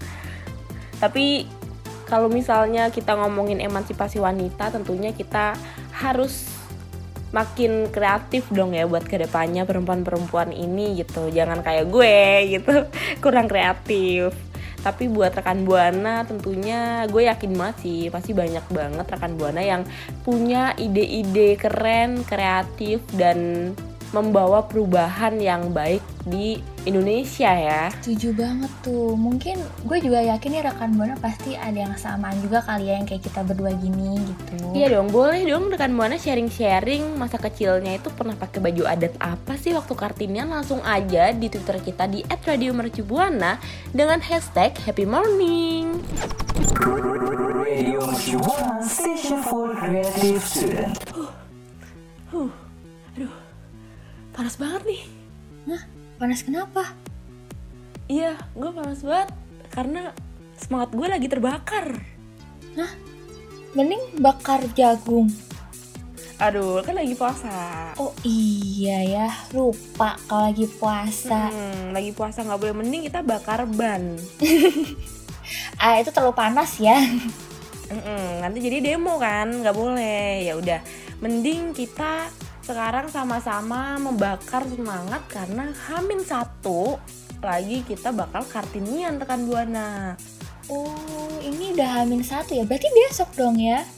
Tapi 1.03 1.59
kalau 2.09 2.33
misalnya 2.33 2.89
kita 2.89 3.15
ngomongin 3.15 3.61
emansipasi 3.61 4.17
wanita 4.17 4.73
tentunya 4.73 5.13
kita 5.13 5.55
harus 5.99 6.47
makin 7.29 7.93
kreatif 7.93 8.49
dong 8.49 8.73
ya 8.73 8.89
buat 8.89 9.05
ke 9.05 9.21
depannya 9.21 9.69
perempuan-perempuan 9.69 10.55
ini 10.55 10.97
gitu. 11.03 11.29
Jangan 11.29 11.61
kayak 11.61 11.87
gue 11.93 12.19
gitu 12.59 12.75
kurang 13.25 13.51
kreatif. 13.51 14.33
Tapi 14.79 15.11
buat 15.11 15.35
rekan 15.35 15.67
buana 15.67 16.23
tentunya 16.23 17.05
gue 17.11 17.27
yakin 17.27 17.53
banget 17.59 17.77
sih 17.83 18.01
pasti 18.15 18.31
banyak 18.31 18.63
banget 18.71 19.07
rekan 19.11 19.35
buana 19.35 19.59
yang 19.59 19.83
punya 20.23 20.73
ide-ide 20.79 21.59
keren 21.59 22.23
kreatif 22.23 23.03
dan 23.19 23.75
membawa 24.13 24.65
perubahan 24.65 25.37
yang 25.37 25.73
baik 25.73 26.01
di 26.29 26.61
Indonesia 26.89 27.53
ya 27.53 27.93
Setuju 28.01 28.33
banget 28.37 28.73
tuh. 28.81 29.13
Mungkin 29.17 29.61
gue 29.85 29.99
juga 30.01 30.25
yakin 30.25 30.49
nih 30.49 30.63
rekan 30.65 30.97
buana 30.97 31.17
pasti 31.21 31.57
ada 31.57 31.77
yang 31.77 31.95
samaan 32.01 32.37
juga 32.41 32.65
kali 32.65 32.89
ya 32.89 33.01
yang 33.01 33.07
kayak 33.09 33.25
kita 33.25 33.41
berdua 33.45 33.73
gini 33.77 34.17
gitu. 34.17 34.57
Iya 34.73 34.97
dong, 34.97 35.13
boleh 35.13 35.45
dong 35.45 35.69
rekan 35.69 35.93
Buana 35.99 36.15
sharing-sharing 36.15 37.19
masa 37.19 37.43
kecilnya 37.43 37.99
itu 37.99 38.09
pernah 38.15 38.39
pakai 38.39 38.63
baju 38.63 38.87
adat 38.87 39.19
apa 39.19 39.59
sih 39.59 39.75
waktu 39.75 39.93
Kartinian 39.93 40.49
langsung 40.49 40.79
aja 40.87 41.35
di 41.35 41.51
Twitter 41.51 41.83
kita 41.83 42.07
di 42.07 42.23
@radiomercubuana 42.25 43.59
dengan 43.91 44.23
hashtag 44.23 44.79
Happy 44.87 45.05
Morning. 45.05 45.99
Radio 47.69 48.01
Mercubuana, 48.07 48.81
station 48.87 49.43
for 49.43 49.75
creative 49.77 50.45
student. 50.45 51.08
Panas 54.39 54.55
banget 54.55 54.83
nih. 54.87 55.03
Panas 56.15 56.47
kenapa? 56.47 56.95
Iya, 58.07 58.39
gue 58.55 58.71
panas 58.71 59.03
banget 59.03 59.35
karena 59.75 60.15
semangat 60.55 60.95
gue 60.95 61.07
lagi 61.11 61.27
terbakar. 61.27 61.99
Mending 63.75 64.23
bakar 64.23 64.63
jagung. 64.79 65.27
Aduh, 66.39 66.87
kan 66.87 66.95
lagi 66.95 67.19
puasa. 67.19 67.51
Oh 67.99 68.15
iya 68.23 69.03
ya, 69.03 69.27
lupa 69.51 70.15
kalau 70.31 70.55
lagi 70.55 70.71
puasa. 70.71 71.51
Hmm, 71.51 71.91
lagi 71.91 72.15
puasa 72.15 72.47
nggak 72.47 72.63
boleh 72.63 72.75
mending 72.79 73.11
kita 73.11 73.27
bakar 73.27 73.67
ban. 73.67 74.15
Ah 75.83 75.99
itu 75.99 76.15
terlalu 76.15 76.39
panas 76.39 76.79
ya. 76.79 76.95
Mm-mm, 77.91 78.45
nanti 78.45 78.63
jadi 78.63 78.85
demo 78.85 79.19
kan 79.19 79.49
nggak 79.49 79.73
boleh 79.73 80.47
ya 80.47 80.55
udah 80.61 80.79
mending 81.25 81.73
kita 81.73 82.29
sekarang 82.69 83.09
sama-sama 83.09 83.97
membakar 83.97 84.61
semangat 84.69 85.25
karena 85.33 85.73
Hamin 85.89 86.21
satu 86.21 87.01
lagi 87.41 87.81
kita 87.89 88.13
bakal 88.13 88.45
kartinian 88.45 89.17
rekan 89.17 89.49
buana. 89.49 90.13
Oh 90.69 91.33
ini 91.41 91.73
udah 91.73 92.05
hamin 92.05 92.21
satu 92.21 92.53
ya, 92.53 92.69
berarti 92.69 92.93
besok 92.93 93.33
dong 93.41 93.57
ya? 93.57 93.89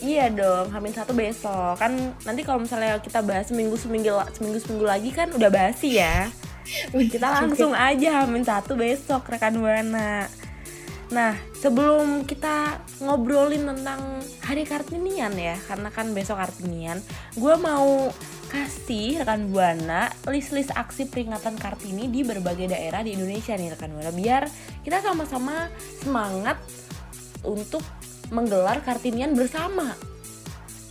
iya 0.00 0.32
dong 0.32 0.72
Hamin 0.72 0.96
satu 0.96 1.12
besok. 1.12 1.76
Kan 1.76 2.16
nanti 2.24 2.40
kalau 2.40 2.64
misalnya 2.64 2.96
kita 3.04 3.20
bahas 3.20 3.52
seminggu 3.52 3.76
seminggu 3.76 4.16
seminggu 4.32 4.58
seminggu 4.64 4.86
lagi 4.88 5.12
kan 5.12 5.28
udah 5.28 5.52
basi 5.52 6.00
ya. 6.00 6.32
Kita 7.12 7.28
langsung 7.28 7.76
aja 7.76 8.24
Hamin 8.24 8.48
satu 8.48 8.80
besok 8.80 9.28
rekan 9.28 9.60
buana 9.60 10.24
Nah, 11.10 11.34
sebelum 11.58 12.22
kita 12.22 12.78
ngobrolin 13.02 13.66
tentang 13.66 14.22
Hari 14.46 14.62
Kartinian 14.62 15.34
ya, 15.34 15.58
karena 15.66 15.90
kan 15.90 16.14
besok 16.14 16.38
Kartinian, 16.38 17.02
gue 17.34 17.54
mau 17.58 18.14
kasih 18.50 19.22
rekan 19.22 19.50
buana 19.50 20.10
list-list 20.30 20.70
aksi 20.74 21.10
peringatan 21.10 21.58
Kartini 21.58 22.06
di 22.10 22.22
berbagai 22.22 22.70
daerah 22.70 23.02
di 23.02 23.14
Indonesia 23.18 23.58
nih 23.58 23.74
rekan 23.74 23.90
buana, 23.90 24.14
biar 24.14 24.46
kita 24.86 25.02
sama-sama 25.02 25.66
semangat 25.98 26.62
untuk 27.42 27.82
menggelar 28.30 28.78
Kartinian 28.86 29.34
bersama. 29.34 29.90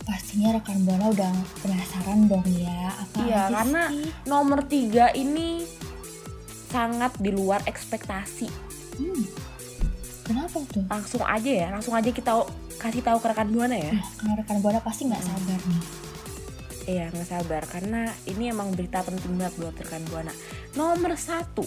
Pastinya 0.04 0.60
rekan 0.60 0.84
buana 0.84 1.08
udah 1.16 1.32
penasaran 1.64 2.28
dong 2.28 2.44
ya, 2.52 2.92
apa 2.92 3.16
Iya, 3.24 3.42
karena 3.48 3.82
sih? 3.88 4.08
nomor 4.28 4.68
tiga 4.68 5.16
ini 5.16 5.64
sangat 6.68 7.16
di 7.16 7.32
luar 7.32 7.64
ekspektasi. 7.64 8.48
Hmm. 9.00 9.24
Kenapa 10.30 10.62
tuh? 10.70 10.86
Langsung 10.86 11.22
aja 11.26 11.50
ya, 11.50 11.68
langsung 11.74 11.94
aja 11.98 12.10
kita 12.14 12.46
kasih 12.78 13.02
tahu 13.02 13.18
ke 13.18 13.26
rekan 13.34 13.50
buana 13.50 13.74
ya. 13.74 13.98
Nah, 14.22 14.38
rekan 14.38 14.62
buana 14.62 14.78
pasti 14.78 15.10
nggak 15.10 15.24
sabar 15.26 15.58
nih. 15.58 15.82
Iya 16.86 17.04
nggak 17.10 17.28
sabar 17.28 17.62
karena 17.66 18.08
ini 18.30 18.54
emang 18.54 18.70
berita 18.70 19.02
penting 19.02 19.34
banget 19.34 19.54
buat 19.58 19.74
rekan 19.74 20.06
buana. 20.06 20.30
Nomor 20.78 21.18
satu, 21.18 21.66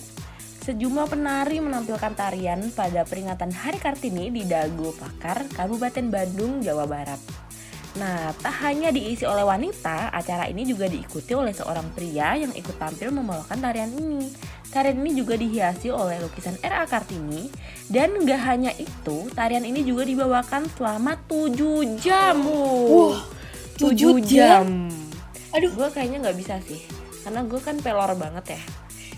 sejumlah 0.63 1.11
penari 1.11 1.59
menampilkan 1.59 2.15
tarian 2.15 2.71
pada 2.71 3.03
peringatan 3.03 3.51
Hari 3.51 3.83
Kartini 3.83 4.31
di 4.31 4.47
Dago 4.47 4.95
Pakar, 4.95 5.43
Kabupaten 5.51 6.07
Bandung, 6.07 6.63
Jawa 6.63 6.87
Barat. 6.87 7.42
Nah, 7.93 8.33
tak 8.41 8.65
hanya 8.65 8.89
diisi 8.89 9.21
oleh 9.21 9.45
wanita, 9.45 10.09
acara 10.09 10.49
ini 10.49 10.65
juga 10.65 10.89
diikuti 10.89 11.37
oleh 11.37 11.53
seorang 11.53 11.93
pria 11.93 12.33
yang 12.33 12.49
ikut 12.57 12.81
tampil 12.81 13.13
membawakan 13.13 13.61
tarian 13.61 13.93
ini. 13.93 14.33
Tarian 14.73 14.97
ini 15.05 15.13
juga 15.13 15.37
dihiasi 15.37 15.93
oleh 15.93 16.17
lukisan 16.17 16.57
R.A. 16.65 16.89
Kartini 16.89 17.53
dan 17.93 18.17
nggak 18.17 18.41
hanya 18.49 18.73
itu, 18.73 19.29
tarian 19.37 19.61
ini 19.61 19.85
juga 19.85 20.09
dibawakan 20.09 20.65
selama 20.73 21.21
7 21.29 22.01
jam. 22.01 22.41
Wah, 22.49 23.21
7 23.77 23.93
tujuh 23.93 24.17
jam. 24.25 24.89
Aduh. 25.53 25.69
Gue 25.77 25.89
kayaknya 25.93 26.25
nggak 26.25 26.37
bisa 26.41 26.57
sih, 26.65 26.81
karena 27.21 27.45
gue 27.45 27.61
kan 27.61 27.77
pelor 27.77 28.17
banget 28.17 28.57
ya. 28.57 28.61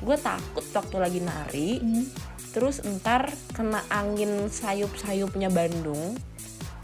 Gue 0.04 0.20
takut 0.20 0.68
waktu 0.76 0.96
lagi 1.00 1.20
nari, 1.24 1.80
Hmm. 1.80 2.12
terus 2.52 2.84
ntar 2.84 3.32
kena 3.56 3.88
angin 3.88 4.52
sayup-sayupnya 4.52 5.48
Bandung, 5.48 6.20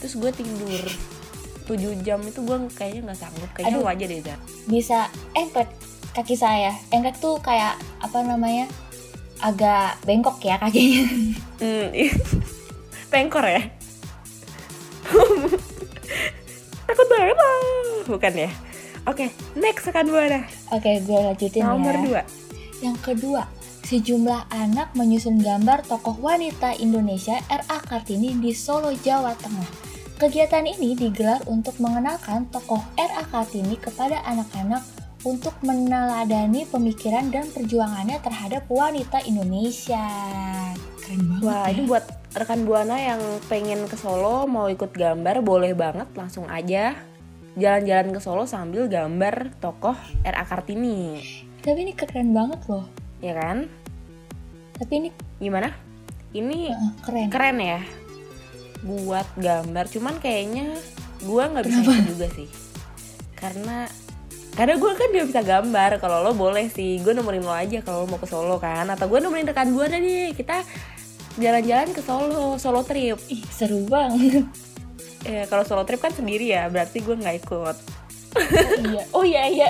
terus 0.00 0.16
gue 0.16 0.32
tidur 0.32 0.88
7 1.64 2.02
jam 2.02 2.20
itu 2.22 2.40
gue 2.42 2.56
kayaknya 2.74 3.00
nggak 3.10 3.18
sanggup. 3.18 3.50
Kayaknya 3.54 3.78
Aduh. 3.78 3.84
lo 3.84 3.90
aja 3.90 4.04
deh 4.04 4.20
Zat. 4.22 4.40
Bisa 4.66 4.98
engklek 5.36 5.70
kaki 6.12 6.34
saya. 6.36 6.72
Engklek 6.90 7.16
tuh 7.18 7.38
kayak 7.40 7.78
apa 8.02 8.18
namanya? 8.24 8.66
Agak 9.42 9.98
bengkok 10.06 10.38
ya 10.42 10.58
kakinya. 10.58 11.02
Hmm, 11.62 11.94
pengkor 13.06 13.46
ya. 13.46 13.62
Takut 16.90 17.06
banget. 17.06 17.38
Bukan 18.10 18.32
ya? 18.34 18.50
Oke, 19.06 19.30
next 19.54 19.86
rekan 19.86 20.10
buana. 20.10 20.42
Oke, 20.74 20.98
gue 21.02 21.18
lanjutin 21.22 21.62
Nomor 21.62 21.94
ya. 22.02 22.26
2. 22.26 22.86
Yang 22.86 22.98
kedua, 23.02 23.46
sejumlah 23.86 24.50
anak 24.50 24.90
menyusun 24.98 25.38
gambar 25.38 25.86
tokoh 25.86 26.18
wanita 26.18 26.74
Indonesia 26.82 27.38
R.A. 27.46 27.78
Kartini 27.82 28.34
di 28.38 28.50
Solo, 28.50 28.90
Jawa 28.90 29.38
Tengah. 29.38 29.91
Kegiatan 30.22 30.62
ini 30.62 30.94
digelar 30.94 31.42
untuk 31.50 31.74
mengenalkan 31.82 32.46
tokoh 32.54 32.78
R.A. 32.94 33.26
Kartini 33.26 33.74
kepada 33.74 34.22
anak-anak 34.22 34.78
untuk 35.26 35.50
meneladani 35.66 36.62
pemikiran 36.70 37.26
dan 37.34 37.50
perjuangannya 37.50 38.22
terhadap 38.22 38.62
wanita 38.70 39.18
Indonesia. 39.26 40.06
Keren 41.02 41.26
banget. 41.26 41.42
Wah, 41.42 41.66
ya. 41.66 41.74
ini 41.74 41.82
buat 41.90 42.06
rekan 42.38 42.62
Buana 42.62 43.02
yang 43.02 43.18
pengen 43.50 43.90
ke 43.90 43.98
Solo 43.98 44.46
mau 44.46 44.70
ikut 44.70 44.94
gambar 44.94 45.42
boleh 45.42 45.74
banget 45.74 46.06
langsung 46.14 46.46
aja 46.46 46.94
jalan-jalan 47.58 48.14
ke 48.14 48.20
Solo 48.22 48.46
sambil 48.46 48.86
gambar 48.86 49.58
tokoh 49.58 49.98
R.A. 50.22 50.46
Kartini. 50.46 51.18
Tapi 51.66 51.82
ini 51.82 51.98
keren 51.98 52.30
banget 52.30 52.62
loh. 52.70 52.86
Ya 53.18 53.34
kan? 53.34 53.66
Tapi 54.78 55.02
ini 55.02 55.10
Gimana? 55.42 55.74
Ini 56.30 56.70
eh, 56.70 56.90
keren. 57.02 57.26
keren 57.26 57.58
ya 57.58 57.82
buat 58.82 59.26
gambar 59.38 59.86
cuman 59.90 60.18
kayaknya 60.18 60.74
gua 61.22 61.50
nggak 61.50 61.64
bisa 61.66 61.80
itu 61.82 62.02
juga 62.14 62.26
sih. 62.34 62.48
Karena 63.38 63.86
karena 64.52 64.76
gue 64.76 64.92
kan 64.92 65.08
gak 65.16 65.28
bisa 65.32 65.40
gambar 65.40 65.96
kalau 65.96 66.20
lo 66.20 66.36
boleh 66.36 66.68
sih 66.68 67.00
gue 67.00 67.16
nemenin 67.16 67.40
lo 67.40 67.56
aja 67.56 67.80
kalau 67.80 68.04
lo 68.04 68.06
mau 68.12 68.20
ke 68.20 68.28
Solo 68.28 68.60
kan. 68.60 68.84
Atau 68.84 69.08
gue 69.08 69.16
nemenin 69.24 69.48
rekan 69.48 69.72
gue 69.72 69.86
nih 69.88 70.36
kita 70.36 70.60
jalan-jalan 71.40 71.96
ke 71.96 72.04
Solo 72.04 72.60
Solo 72.60 72.84
trip. 72.84 73.16
Ih, 73.32 73.42
seru 73.48 73.88
banget. 73.88 74.44
ya 75.24 75.48
kalau 75.48 75.64
Solo 75.64 75.88
trip 75.88 76.04
kan 76.04 76.12
sendiri 76.12 76.52
ya 76.52 76.68
berarti 76.68 77.00
gue 77.00 77.16
nggak 77.16 77.36
ikut. 77.48 77.76
Oh 78.32 78.84
iya, 78.92 79.02
oh 79.16 79.24
iya 79.24 79.42
iya. 79.48 79.68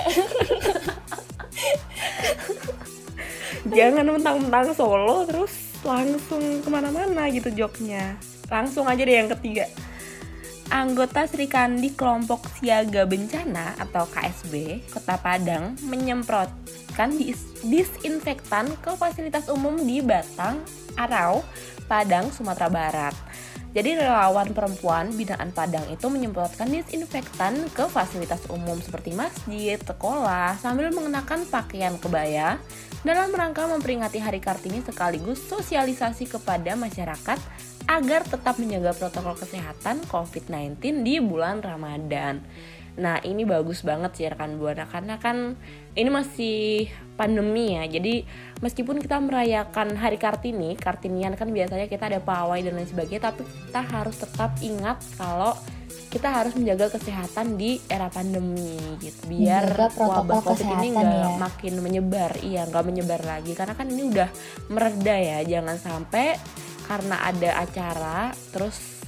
jangan 3.71 4.03
mentang-mentang 4.03 4.75
Solo 4.75 5.23
terus 5.23 5.79
langsung 5.87 6.59
ke 6.59 6.67
mana-mana 6.67 7.31
gitu 7.31 7.47
joknya 7.55 8.19
langsung 8.53 8.85
aja 8.85 9.01
deh 9.01 9.17
yang 9.17 9.33
ketiga 9.33 9.65
Anggota 10.73 11.29
Sri 11.29 11.45
Kandi 11.45 11.93
Kelompok 11.93 12.49
Siaga 12.57 13.05
Bencana 13.05 13.77
atau 13.77 14.09
KSB 14.09 14.85
Kota 14.89 15.19
Padang 15.21 15.77
menyemprotkan 15.85 17.13
dis- 17.13 17.61
disinfektan 17.61 18.71
ke 18.79 18.95
fasilitas 18.97 19.51
umum 19.51 19.77
di 19.77 20.01
Batang, 20.01 20.63
Arau, 20.97 21.45
Padang, 21.85 22.31
Sumatera 22.33 22.73
Barat. 22.73 23.15
Jadi 23.73 23.97
relawan 23.97 24.53
perempuan 24.53 25.09
binaan 25.17 25.49
Padang 25.49 25.85
itu 25.89 26.05
menyemprotkan 26.05 26.69
disinfektan 26.69 27.57
ke 27.73 27.89
fasilitas 27.89 28.45
umum 28.49 28.77
seperti 28.77 29.17
masjid, 29.17 29.81
sekolah 29.81 30.57
sambil 30.61 30.93
mengenakan 30.93 31.41
pakaian 31.49 31.97
kebaya 31.97 32.61
dalam 33.01 33.33
rangka 33.33 33.65
memperingati 33.65 34.21
Hari 34.21 34.37
Kartini 34.37 34.85
sekaligus 34.85 35.41
sosialisasi 35.49 36.29
kepada 36.29 36.77
masyarakat 36.77 37.37
agar 37.87 38.23
tetap 38.23 38.55
menjaga 38.59 38.95
protokol 38.95 39.35
kesehatan 39.37 40.03
COVID-19 40.07 41.03
di 41.03 41.19
bulan 41.19 41.59
Ramadan. 41.59 42.43
Nah 42.93 43.17
ini 43.25 43.41
bagus 43.41 43.81
banget 43.81 44.13
sih 44.13 44.29
rekan 44.29 44.61
buana 44.61 44.85
karena 44.85 45.17
kan 45.17 45.57
ini 45.97 46.09
masih 46.13 46.89
pandemi 47.17 47.73
ya. 47.73 47.89
Jadi 47.89 48.25
meskipun 48.61 49.01
kita 49.01 49.17
merayakan 49.17 49.97
Hari 49.97 50.21
Kartini, 50.21 50.77
Kartinian 50.77 51.33
kan 51.33 51.49
biasanya 51.49 51.89
kita 51.89 52.09
ada 52.09 52.21
pawai 52.21 52.61
dan 52.61 52.77
lain 52.77 52.89
sebagainya, 52.89 53.33
tapi 53.33 53.41
kita 53.45 53.81
harus 53.81 54.15
tetap 54.21 54.53
ingat 54.61 55.01
kalau 55.17 55.57
kita 56.13 56.29
harus 56.29 56.53
menjaga 56.53 56.93
kesehatan 56.93 57.57
di 57.57 57.81
era 57.89 58.05
pandemi 58.05 58.77
gitu 59.01 59.33
biar 59.33 59.73
wabah 59.97 60.45
covid 60.45 60.69
ini 60.77 60.93
nggak 60.93 61.09
ya. 61.09 61.41
makin 61.41 61.73
menyebar 61.81 62.37
iya 62.45 62.69
nggak 62.69 62.85
menyebar 62.85 63.21
lagi 63.25 63.57
karena 63.57 63.73
kan 63.73 63.89
ini 63.89 64.13
udah 64.13 64.29
mereda 64.69 65.17
ya 65.17 65.41
jangan 65.41 65.81
sampai 65.81 66.37
karena 66.85 67.15
ada 67.23 67.63
acara 67.63 68.31
terus 68.51 69.03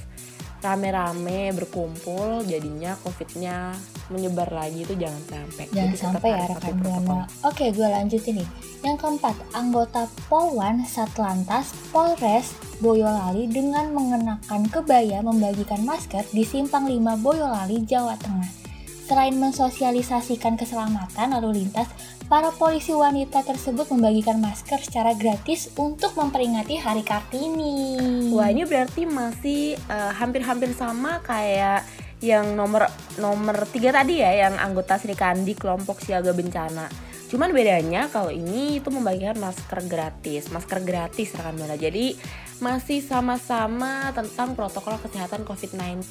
rame-rame 0.64 1.52
berkumpul 1.54 2.42
jadinya 2.48 2.96
covidnya 3.04 3.76
menyebar 4.10 4.50
lagi 4.50 4.82
itu 4.82 4.94
jangan 4.98 5.22
sampai 5.26 5.64
Jangan 5.70 5.90
Jadi 5.92 5.96
sampai 5.98 6.30
ya 6.30 6.44
rekan 6.50 6.74
buana. 6.78 7.18
Oke, 7.42 7.74
gue 7.74 7.86
lanjutin 7.86 8.34
nih. 8.42 8.48
Yang 8.86 8.96
keempat, 9.02 9.36
anggota 9.54 10.06
Polwan 10.30 10.86
Satlantas 10.86 11.74
Polres 11.90 12.54
Boyolali 12.78 13.50
dengan 13.50 13.90
mengenakan 13.90 14.68
kebaya 14.70 15.22
membagikan 15.22 15.82
masker 15.82 16.22
di 16.30 16.46
Simpang 16.46 16.86
5 16.86 17.18
Boyolali, 17.18 17.82
Jawa 17.82 18.14
Tengah. 18.18 18.65
Selain 19.06 19.38
mensosialisasikan 19.38 20.58
keselamatan 20.58 21.30
lalu 21.38 21.62
lintas, 21.62 21.86
para 22.26 22.50
polisi 22.50 22.90
wanita 22.90 23.46
tersebut 23.46 23.86
membagikan 23.94 24.42
masker 24.42 24.82
secara 24.82 25.14
gratis 25.14 25.70
untuk 25.78 26.18
memperingati 26.18 26.74
Hari 26.74 27.06
Kartini. 27.06 27.86
Wah 28.34 28.50
ini 28.50 28.66
berarti 28.66 29.06
masih 29.06 29.78
eh, 29.78 30.12
hampir-hampir 30.18 30.74
sama 30.74 31.22
kayak 31.22 31.86
yang 32.18 32.58
nomor 32.58 32.90
nomor 33.22 33.70
tiga 33.70 33.94
tadi 33.94 34.24
ya 34.24 34.48
yang 34.48 34.58
anggota 34.58 34.98
Sri 34.98 35.14
Kandi 35.14 35.54
kelompok 35.54 36.02
siaga 36.02 36.34
bencana. 36.34 36.90
Cuman 37.30 37.54
bedanya 37.54 38.10
kalau 38.10 38.34
ini 38.34 38.82
itu 38.82 38.90
membagikan 38.90 39.38
masker 39.38 39.86
gratis, 39.86 40.50
masker 40.50 40.82
gratis 40.82 41.34
rekan 41.34 41.58
buana. 41.58 41.78
Jadi 41.78 42.14
masih 42.58 43.02
sama-sama 43.06 44.10
tentang 44.14 44.58
protokol 44.58 44.98
kesehatan 44.98 45.46
COVID-19. 45.46 46.02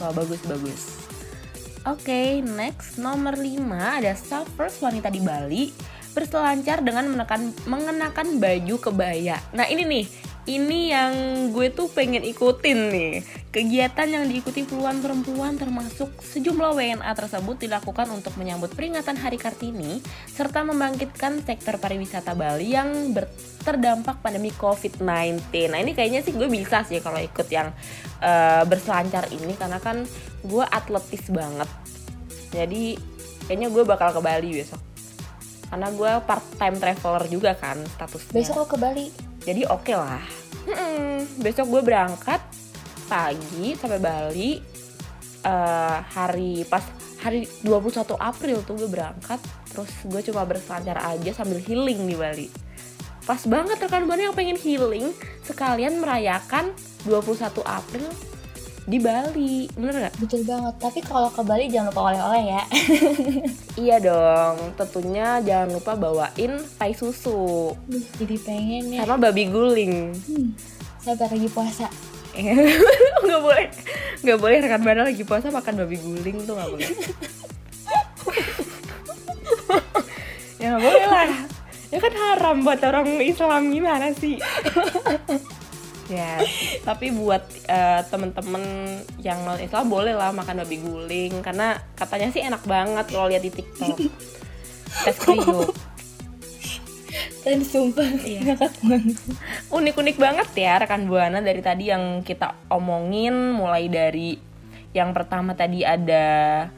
Wah 0.00 0.12
bagus 0.16 0.40
bagus. 0.48 0.82
Oke, 1.82 2.38
next 2.46 2.94
nomor 3.02 3.34
5 3.34 3.58
ada 3.74 4.14
staffers 4.14 4.78
wanita 4.78 5.10
di 5.10 5.18
Bali 5.18 5.74
berselancar 6.14 6.78
dengan 6.86 7.10
menekan, 7.10 7.50
mengenakan 7.66 8.38
baju 8.38 8.76
kebaya. 8.78 9.42
Nah 9.50 9.66
ini 9.66 9.82
nih, 9.82 10.04
ini 10.46 10.94
yang 10.94 11.12
gue 11.50 11.74
tuh 11.74 11.90
pengen 11.90 12.22
ikutin 12.22 12.78
nih. 12.86 13.12
Kegiatan 13.50 14.08
yang 14.14 14.30
diikuti 14.30 14.62
puluhan 14.62 15.02
perempuan 15.02 15.58
termasuk 15.58 16.14
sejumlah 16.22 16.78
WNA 16.78 17.12
tersebut 17.18 17.66
dilakukan 17.66 18.06
untuk 18.14 18.38
menyambut 18.38 18.70
peringatan 18.78 19.18
Hari 19.18 19.42
Kartini 19.42 19.98
serta 20.30 20.62
membangkitkan 20.62 21.42
sektor 21.42 21.82
pariwisata 21.82 22.38
Bali 22.38 22.78
yang 22.78 23.10
terdampak 23.66 24.22
pandemi 24.22 24.54
COVID-19. 24.54 25.50
Nah 25.66 25.78
ini 25.82 25.98
kayaknya 25.98 26.22
sih 26.22 26.30
gue 26.30 26.46
bisa 26.46 26.86
sih 26.86 27.02
kalau 27.02 27.18
ikut 27.18 27.50
yang 27.50 27.74
eh, 28.22 28.62
berselancar 28.70 29.26
ini 29.34 29.58
karena 29.58 29.82
kan 29.82 30.06
gue 30.42 30.64
atletis 30.66 31.24
banget. 31.30 31.70
Jadi 32.52 32.98
kayaknya 33.46 33.68
gue 33.70 33.82
bakal 33.86 34.12
ke 34.14 34.20
Bali 34.20 34.50
besok. 34.62 34.80
Karena 35.72 35.88
gue 35.88 36.10
part 36.28 36.44
time 36.60 36.76
traveler 36.76 37.24
juga 37.32 37.56
kan 37.56 37.80
statusnya. 37.96 38.34
Besok 38.36 38.54
lo 38.60 38.66
ke 38.68 38.76
Bali. 38.76 39.06
Jadi 39.42 39.62
oke 39.66 39.92
lah. 39.96 40.22
Mm-mm, 40.68 41.42
besok 41.42 41.66
gue 41.72 41.82
berangkat 41.82 42.40
pagi 43.08 43.74
sampai 43.74 43.98
Bali. 43.98 44.50
eh, 45.42 45.98
hari 46.14 46.62
pas 46.70 46.86
hari 47.18 47.50
21 47.66 48.14
April 48.14 48.62
tuh 48.62 48.78
gue 48.78 48.86
berangkat. 48.86 49.42
Terus 49.74 49.90
gue 50.06 50.22
cuma 50.30 50.46
berselancar 50.46 51.02
aja 51.02 51.30
sambil 51.34 51.58
healing 51.58 52.06
di 52.06 52.14
Bali. 52.14 52.46
Pas 53.26 53.42
banget 53.46 53.78
rekan 53.78 54.06
buana 54.06 54.30
yang 54.30 54.36
pengen 54.38 54.58
healing 54.58 55.10
sekalian 55.42 55.98
merayakan 55.98 56.74
21 57.06 57.62
April 57.66 58.06
di 58.86 58.98
Bali. 58.98 59.70
Bener 59.78 60.10
gak? 60.10 60.14
Betul 60.18 60.42
banget. 60.42 60.74
Tapi 60.82 61.00
kalau 61.06 61.28
ke 61.30 61.42
Bali 61.46 61.70
jangan 61.70 61.94
lupa 61.94 62.02
oleh-oleh 62.12 62.42
ya. 62.56 62.62
Iya 63.72 63.96
dong. 64.04 64.76
Tentunya 64.76 65.40
jangan 65.40 65.68
lupa 65.72 65.96
bawain 65.96 66.60
pai 66.76 66.92
susu 66.92 67.72
Duh, 67.88 68.04
jadi 68.20 68.36
pengen 68.44 68.84
ya. 68.92 69.08
sama 69.08 69.16
babi 69.16 69.48
guling. 69.48 70.12
Sabar 71.00 71.32
lagi 71.32 71.48
puasa. 71.48 71.88
nggak 73.24 73.40
boleh 73.44 73.68
nggak 74.24 74.38
boleh 74.40 74.56
rekan 74.64 74.80
buana 74.80 75.02
lagi 75.04 75.20
puasa 75.20 75.52
makan 75.52 75.84
babi 75.84 75.96
guling 76.00 76.48
tuh 76.48 76.56
nggak 76.56 76.70
boleh 76.72 76.88
ya 80.60 80.66
nggak 80.72 80.82
boleh 80.82 81.04
lah 81.12 81.28
ya 81.92 81.98
kan 82.00 82.12
haram 82.16 82.56
buat 82.64 82.80
orang 82.80 83.20
Islam 83.20 83.68
gimana 83.68 84.16
sih 84.16 84.40
ya 86.10 86.42
tapi 86.88 87.14
buat 87.14 87.42
eh, 87.66 88.00
temen-temen 88.08 88.64
yang 89.22 89.42
non 89.46 89.60
Islam 89.60 89.86
boleh 89.86 90.14
lah 90.16 90.34
makan 90.34 90.62
babi 90.64 90.82
guling 90.82 91.42
karena 91.42 91.78
katanya 91.94 92.28
sih 92.32 92.42
enak 92.42 92.62
banget 92.66 93.06
kalau 93.10 93.30
lihat 93.30 93.42
di 93.42 93.52
TikTok. 93.52 93.96
Tes 95.06 95.16
kriuk. 95.18 95.72
Dan 97.42 97.60
sumpah 97.66 98.06
Iya. 98.22 98.54
unik-unik 99.68 100.16
banget 100.16 100.48
ya 100.56 100.78
rekan 100.78 101.10
buana 101.10 101.42
dari 101.42 101.58
tadi 101.60 101.90
yang 101.90 102.22
kita 102.22 102.54
omongin 102.70 103.34
mulai 103.52 103.90
dari 103.90 104.38
yang 104.92 105.10
pertama 105.16 105.56
tadi 105.56 105.82
ada 105.82 106.68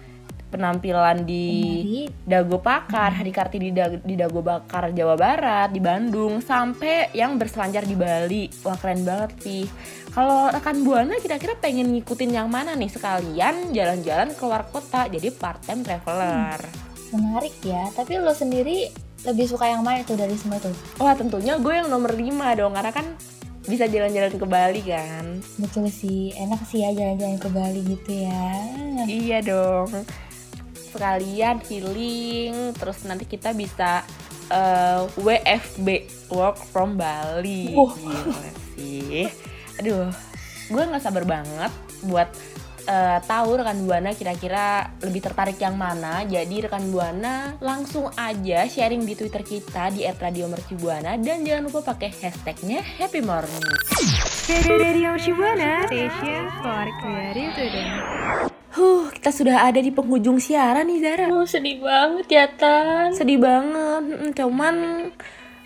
penampilan 0.55 1.27
di 1.27 1.47
Dago 2.23 2.63
Pakar, 2.63 3.11
Hari 3.11 3.35
Kartini 3.35 3.75
di, 3.75 3.75
Dag- 3.75 4.07
di 4.07 4.15
Dago 4.15 4.39
Bakar 4.39 4.95
Jawa 4.95 5.19
Barat, 5.19 5.75
di 5.75 5.83
Bandung, 5.83 6.39
sampai 6.39 7.11
yang 7.11 7.35
berselancar 7.35 7.83
di 7.83 7.99
Bali. 7.99 8.47
Wah 8.63 8.79
keren 8.79 9.03
banget 9.03 9.35
sih. 9.43 9.67
Kalau 10.15 10.47
rekan 10.47 10.87
Buana 10.87 11.19
kira-kira 11.19 11.59
pengen 11.59 11.91
ngikutin 11.91 12.31
yang 12.31 12.47
mana 12.47 12.79
nih 12.79 12.87
sekalian 12.87 13.75
jalan-jalan 13.75 14.31
keluar 14.39 14.63
kota 14.71 15.11
jadi 15.11 15.35
part 15.35 15.59
time 15.67 15.83
traveler. 15.83 16.63
menarik 17.11 17.55
ya. 17.63 17.91
Tapi 17.91 18.19
lo 18.19 18.31
sendiri 18.31 18.91
lebih 19.23 19.47
suka 19.47 19.71
yang 19.71 19.83
mana 19.83 20.03
tuh 20.03 20.15
dari 20.15 20.35
semua 20.35 20.59
tuh? 20.59 20.75
Wah 20.99 21.15
tentunya 21.15 21.59
gue 21.59 21.71
yang 21.73 21.87
nomor 21.87 22.11
5 22.11 22.27
dong 22.55 22.75
karena 22.75 22.91
kan 22.91 23.07
bisa 23.65 23.89
jalan-jalan 23.89 24.35
ke 24.37 24.45
Bali 24.45 24.83
kan. 24.85 25.41
Betul 25.57 25.89
sih, 25.89 26.35
enak 26.37 26.61
sih 26.69 26.85
ya 26.85 26.93
jalan-jalan 26.93 27.39
ke 27.41 27.49
Bali 27.49 27.81
gitu 27.87 28.13
ya. 28.13 28.45
Iya 29.09 29.39
dong. 29.41 29.89
Sekalian 30.95 31.59
healing, 31.67 32.71
terus 32.79 33.03
nanti 33.03 33.27
kita 33.27 33.51
bisa 33.51 34.07
eh, 34.47 35.03
WFB 35.19 35.89
work 36.31 36.63
from 36.71 36.95
Bali. 36.95 37.75
Wah. 37.75 37.91
Gila 37.99 38.51
sih. 38.79 39.27
Aduh, 39.83 40.07
gue 40.71 40.83
nggak 40.87 41.03
sabar 41.03 41.27
banget 41.27 41.73
buat 42.07 42.31
eh, 42.87 43.19
tahu 43.25 43.59
rekan 43.59 43.83
buana 43.85 44.15
kira-kira 44.15 44.95
lebih 45.03 45.21
tertarik 45.25 45.59
yang 45.59 45.75
mana. 45.75 46.23
Jadi 46.25 46.69
rekan 46.69 46.87
buana 46.95 47.59
langsung 47.59 48.09
aja 48.15 48.69
sharing 48.69 49.03
di 49.03 49.19
Twitter 49.19 49.43
kita 49.43 49.91
di 49.91 50.07
@radiomercubuana 50.07 51.19
dan 51.19 51.43
jangan 51.43 51.67
lupa 51.67 51.95
pakai 51.95 52.15
hashtagnya 52.15 52.87
Happy 53.03 53.19
Morning. 53.25 53.67
Huh, 58.75 59.07
kita 59.15 59.31
sudah 59.31 59.71
ada 59.71 59.79
di 59.79 59.95
penghujung 59.95 60.43
siaran 60.43 60.91
nih 60.91 60.99
Zara. 60.99 61.31
Oh, 61.31 61.47
sedih 61.47 61.79
banget 61.79 62.27
ya, 62.27 62.47
Tan. 62.51 63.15
Sedih 63.15 63.39
banget. 63.39 64.35
Cuman 64.35 64.75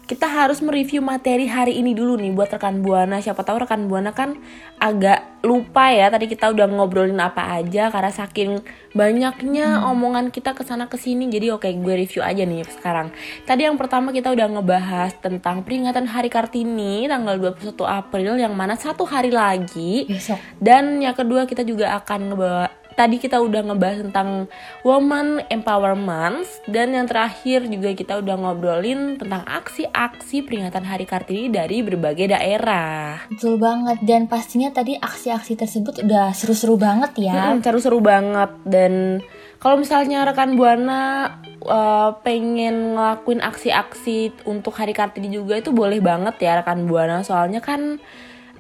kita 0.09 0.25
harus 0.25 0.65
mereview 0.65 1.05
materi 1.05 1.45
hari 1.45 1.77
ini 1.77 1.93
dulu 1.93 2.17
nih 2.17 2.33
buat 2.33 2.49
rekan 2.49 2.81
Buana. 2.81 3.21
Siapa 3.21 3.45
tahu 3.45 3.65
rekan 3.65 3.93
Buana 3.93 4.17
kan 4.17 4.41
agak 4.81 5.45
lupa 5.45 5.93
ya 5.93 6.09
tadi 6.09 6.25
kita 6.33 6.49
udah 6.49 6.65
ngobrolin 6.65 7.21
apa 7.21 7.61
aja 7.61 7.93
karena 7.93 8.09
saking 8.09 8.65
banyaknya 8.97 9.85
omongan 9.85 10.33
kita 10.33 10.57
ke 10.57 10.65
sana 10.65 10.89
ke 10.89 10.97
sini. 10.97 11.29
Jadi 11.29 11.53
oke 11.53 11.69
gue 11.69 11.95
review 12.09 12.25
aja 12.25 12.41
nih 12.41 12.65
sekarang. 12.65 13.13
Tadi 13.45 13.69
yang 13.69 13.77
pertama 13.77 14.09
kita 14.09 14.33
udah 14.33 14.49
ngebahas 14.49 15.13
tentang 15.21 15.61
peringatan 15.61 16.09
Hari 16.09 16.33
Kartini 16.33 17.05
tanggal 17.05 17.37
21 17.37 17.73
April 17.85 18.41
yang 18.41 18.57
mana 18.57 18.81
satu 18.81 19.05
hari 19.05 19.29
lagi. 19.29 20.09
Besok. 20.09 20.41
Dan 20.57 21.05
yang 21.05 21.13
kedua 21.13 21.45
kita 21.45 21.61
juga 21.69 21.93
akan 22.01 22.33
ngebawa 22.33 22.88
Tadi 22.99 23.23
kita 23.23 23.39
udah 23.39 23.63
ngebahas 23.63 24.11
tentang 24.11 24.51
Woman 24.83 25.47
Empowerment 25.47 26.43
dan 26.67 26.99
yang 26.99 27.07
terakhir 27.07 27.71
juga 27.71 27.95
kita 27.95 28.19
udah 28.19 28.35
ngobrolin 28.35 29.15
tentang 29.15 29.47
aksi-aksi 29.47 30.43
peringatan 30.43 30.83
Hari 30.83 31.07
Kartini 31.07 31.47
dari 31.47 31.79
berbagai 31.87 32.35
daerah. 32.35 33.23
Betul 33.31 33.63
banget 33.63 34.03
dan 34.03 34.27
pastinya 34.27 34.75
tadi 34.75 34.99
aksi-aksi 34.99 35.55
tersebut 35.55 36.03
udah 36.03 36.35
seru-seru 36.35 36.75
banget 36.75 37.15
ya. 37.23 37.55
Mm, 37.55 37.63
seru-seru 37.63 38.03
banget 38.03 38.51
dan 38.67 39.23
kalau 39.63 39.79
misalnya 39.79 40.27
rekan 40.27 40.59
buana 40.59 41.39
uh, 41.63 42.19
pengen 42.27 42.99
ngelakuin 42.99 43.43
aksi-aksi 43.47 44.43
untuk 44.43 44.75
Hari 44.75 44.91
Kartini 44.91 45.31
juga 45.31 45.55
itu 45.55 45.71
boleh 45.71 46.03
banget 46.03 46.39
ya 46.43 46.59
rekan 46.63 46.87
buana 46.91 47.23
soalnya 47.23 47.63
kan 47.63 48.03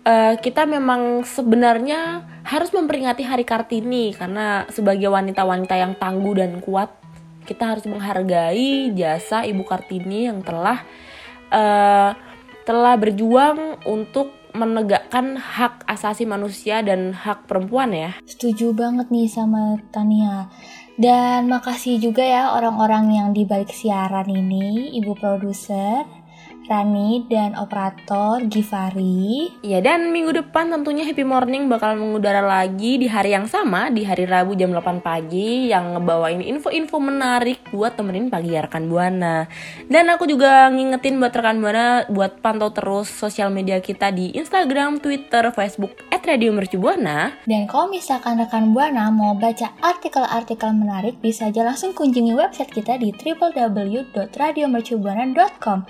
uh, 0.09 0.35
kita 0.40 0.64
memang 0.64 1.23
sebenarnya 1.29 2.25
harus 2.49 2.73
memperingati 2.73 3.29
Hari 3.29 3.44
Kartini 3.44 4.16
karena 4.16 4.64
sebagai 4.73 5.12
wanita-wanita 5.12 5.77
yang 5.77 5.92
tangguh 6.01 6.40
dan 6.40 6.64
kuat 6.64 6.88
kita 7.44 7.77
harus 7.77 7.85
menghargai 7.85 8.92
jasa 8.97 9.44
Ibu 9.44 9.64
Kartini 9.68 10.29
yang 10.29 10.40
telah 10.40 10.85
uh, 11.53 12.12
telah 12.64 12.94
berjuang 13.01 13.81
untuk 13.88 14.37
menegakkan 14.53 15.37
hak 15.37 15.85
asasi 15.85 16.25
manusia 16.25 16.81
dan 16.81 17.12
hak 17.12 17.44
perempuan 17.49 17.92
ya. 17.92 18.11
Setuju 18.25 18.73
banget 18.73 19.12
nih 19.12 19.29
sama 19.29 19.77
Tania. 19.92 20.49
Dan 20.99 21.47
makasih 21.47 22.03
juga 22.03 22.27
ya 22.27 22.59
orang-orang 22.59 23.14
yang 23.14 23.29
di 23.31 23.47
balik 23.47 23.71
siaran 23.71 24.27
ini, 24.27 24.99
Ibu 24.99 25.14
produser, 25.14 26.03
Rani 26.69 27.25
dan 27.33 27.57
operator 27.57 28.45
Givari. 28.45 29.49
Ya 29.65 29.81
dan 29.81 30.13
minggu 30.13 30.37
depan 30.37 30.69
tentunya 30.69 31.09
Happy 31.09 31.25
Morning 31.25 31.73
bakal 31.73 31.97
mengudara 31.97 32.45
lagi 32.45 33.01
di 33.01 33.09
hari 33.09 33.33
yang 33.33 33.49
sama 33.49 33.89
di 33.89 34.05
hari 34.05 34.29
Rabu 34.29 34.53
jam 34.53 34.77
8 34.77 35.01
pagi 35.01 35.73
yang 35.73 35.97
ngebawain 35.97 36.45
info-info 36.45 37.01
menarik 37.01 37.65
buat 37.73 37.97
temenin 37.97 38.29
pagi 38.29 38.53
ya 38.53 38.69
rekan 38.69 38.93
Buana. 38.93 39.49
Dan 39.89 40.13
aku 40.13 40.29
juga 40.29 40.69
ngingetin 40.69 41.17
buat 41.17 41.33
rekan 41.33 41.65
Buana 41.65 42.05
buat 42.13 42.45
pantau 42.45 42.69
terus 42.69 43.09
sosial 43.09 43.49
media 43.49 43.81
kita 43.81 44.13
di 44.13 44.37
Instagram, 44.37 45.01
Twitter, 45.01 45.49
Facebook 45.57 45.97
@radiomercubuana. 46.29 47.49
Dan 47.49 47.65
kalau 47.65 47.89
misalkan 47.89 48.37
rekan 48.37 48.77
Buana 48.77 49.09
mau 49.09 49.33
baca 49.33 49.73
artikel-artikel 49.81 50.77
menarik 50.77 51.17
bisa 51.25 51.49
aja 51.49 51.65
langsung 51.65 51.97
kunjungi 51.97 52.37
website 52.37 52.69
kita 52.69 53.01
di 53.01 53.17
www.radiomercubuana.com. 53.17 55.89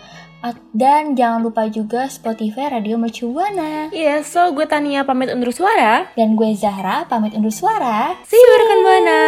Dan 0.71 1.19
jangan 1.19 1.43
lupa 1.43 1.67
juga 1.67 2.07
Spotify 2.07 2.71
Radio 2.71 2.95
Mercu 2.95 3.27
Buana. 3.35 3.91
Iya, 3.91 4.23
so 4.23 4.55
gue 4.55 4.63
Tania 4.71 5.03
pamit 5.03 5.35
undur 5.35 5.51
suara. 5.51 6.15
Dan 6.15 6.39
gue 6.39 6.55
Zahra 6.55 7.03
pamit 7.11 7.35
undur 7.35 7.51
suara. 7.51 8.15
See 8.23 8.39
you 8.39 8.55
rekan 8.63 8.81
Buana. 8.87 9.23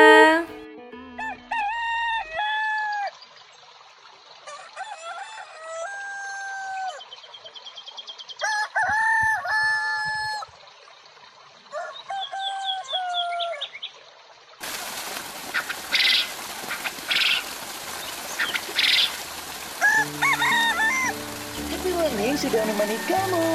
Happy 21.71 21.97
Morning 21.97 22.37
sudah 22.37 22.61
menemani 22.91 22.99
kamu. 23.07 23.47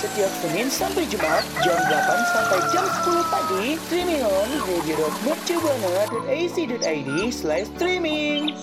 Setiap 0.00 0.32
Senin 0.42 0.66
sampai 0.72 1.04
Jumat 1.06 1.44
Jam 1.62 1.76
8 1.76 2.32
sampai 2.34 2.58
jam 2.72 2.86
10 3.04 3.22
pagi 3.30 3.76
Streaming 3.86 4.22
on 4.24 4.48
radio.mercubuana.ac.id 4.66 7.30
slash 7.30 7.66
streaming 7.76 8.56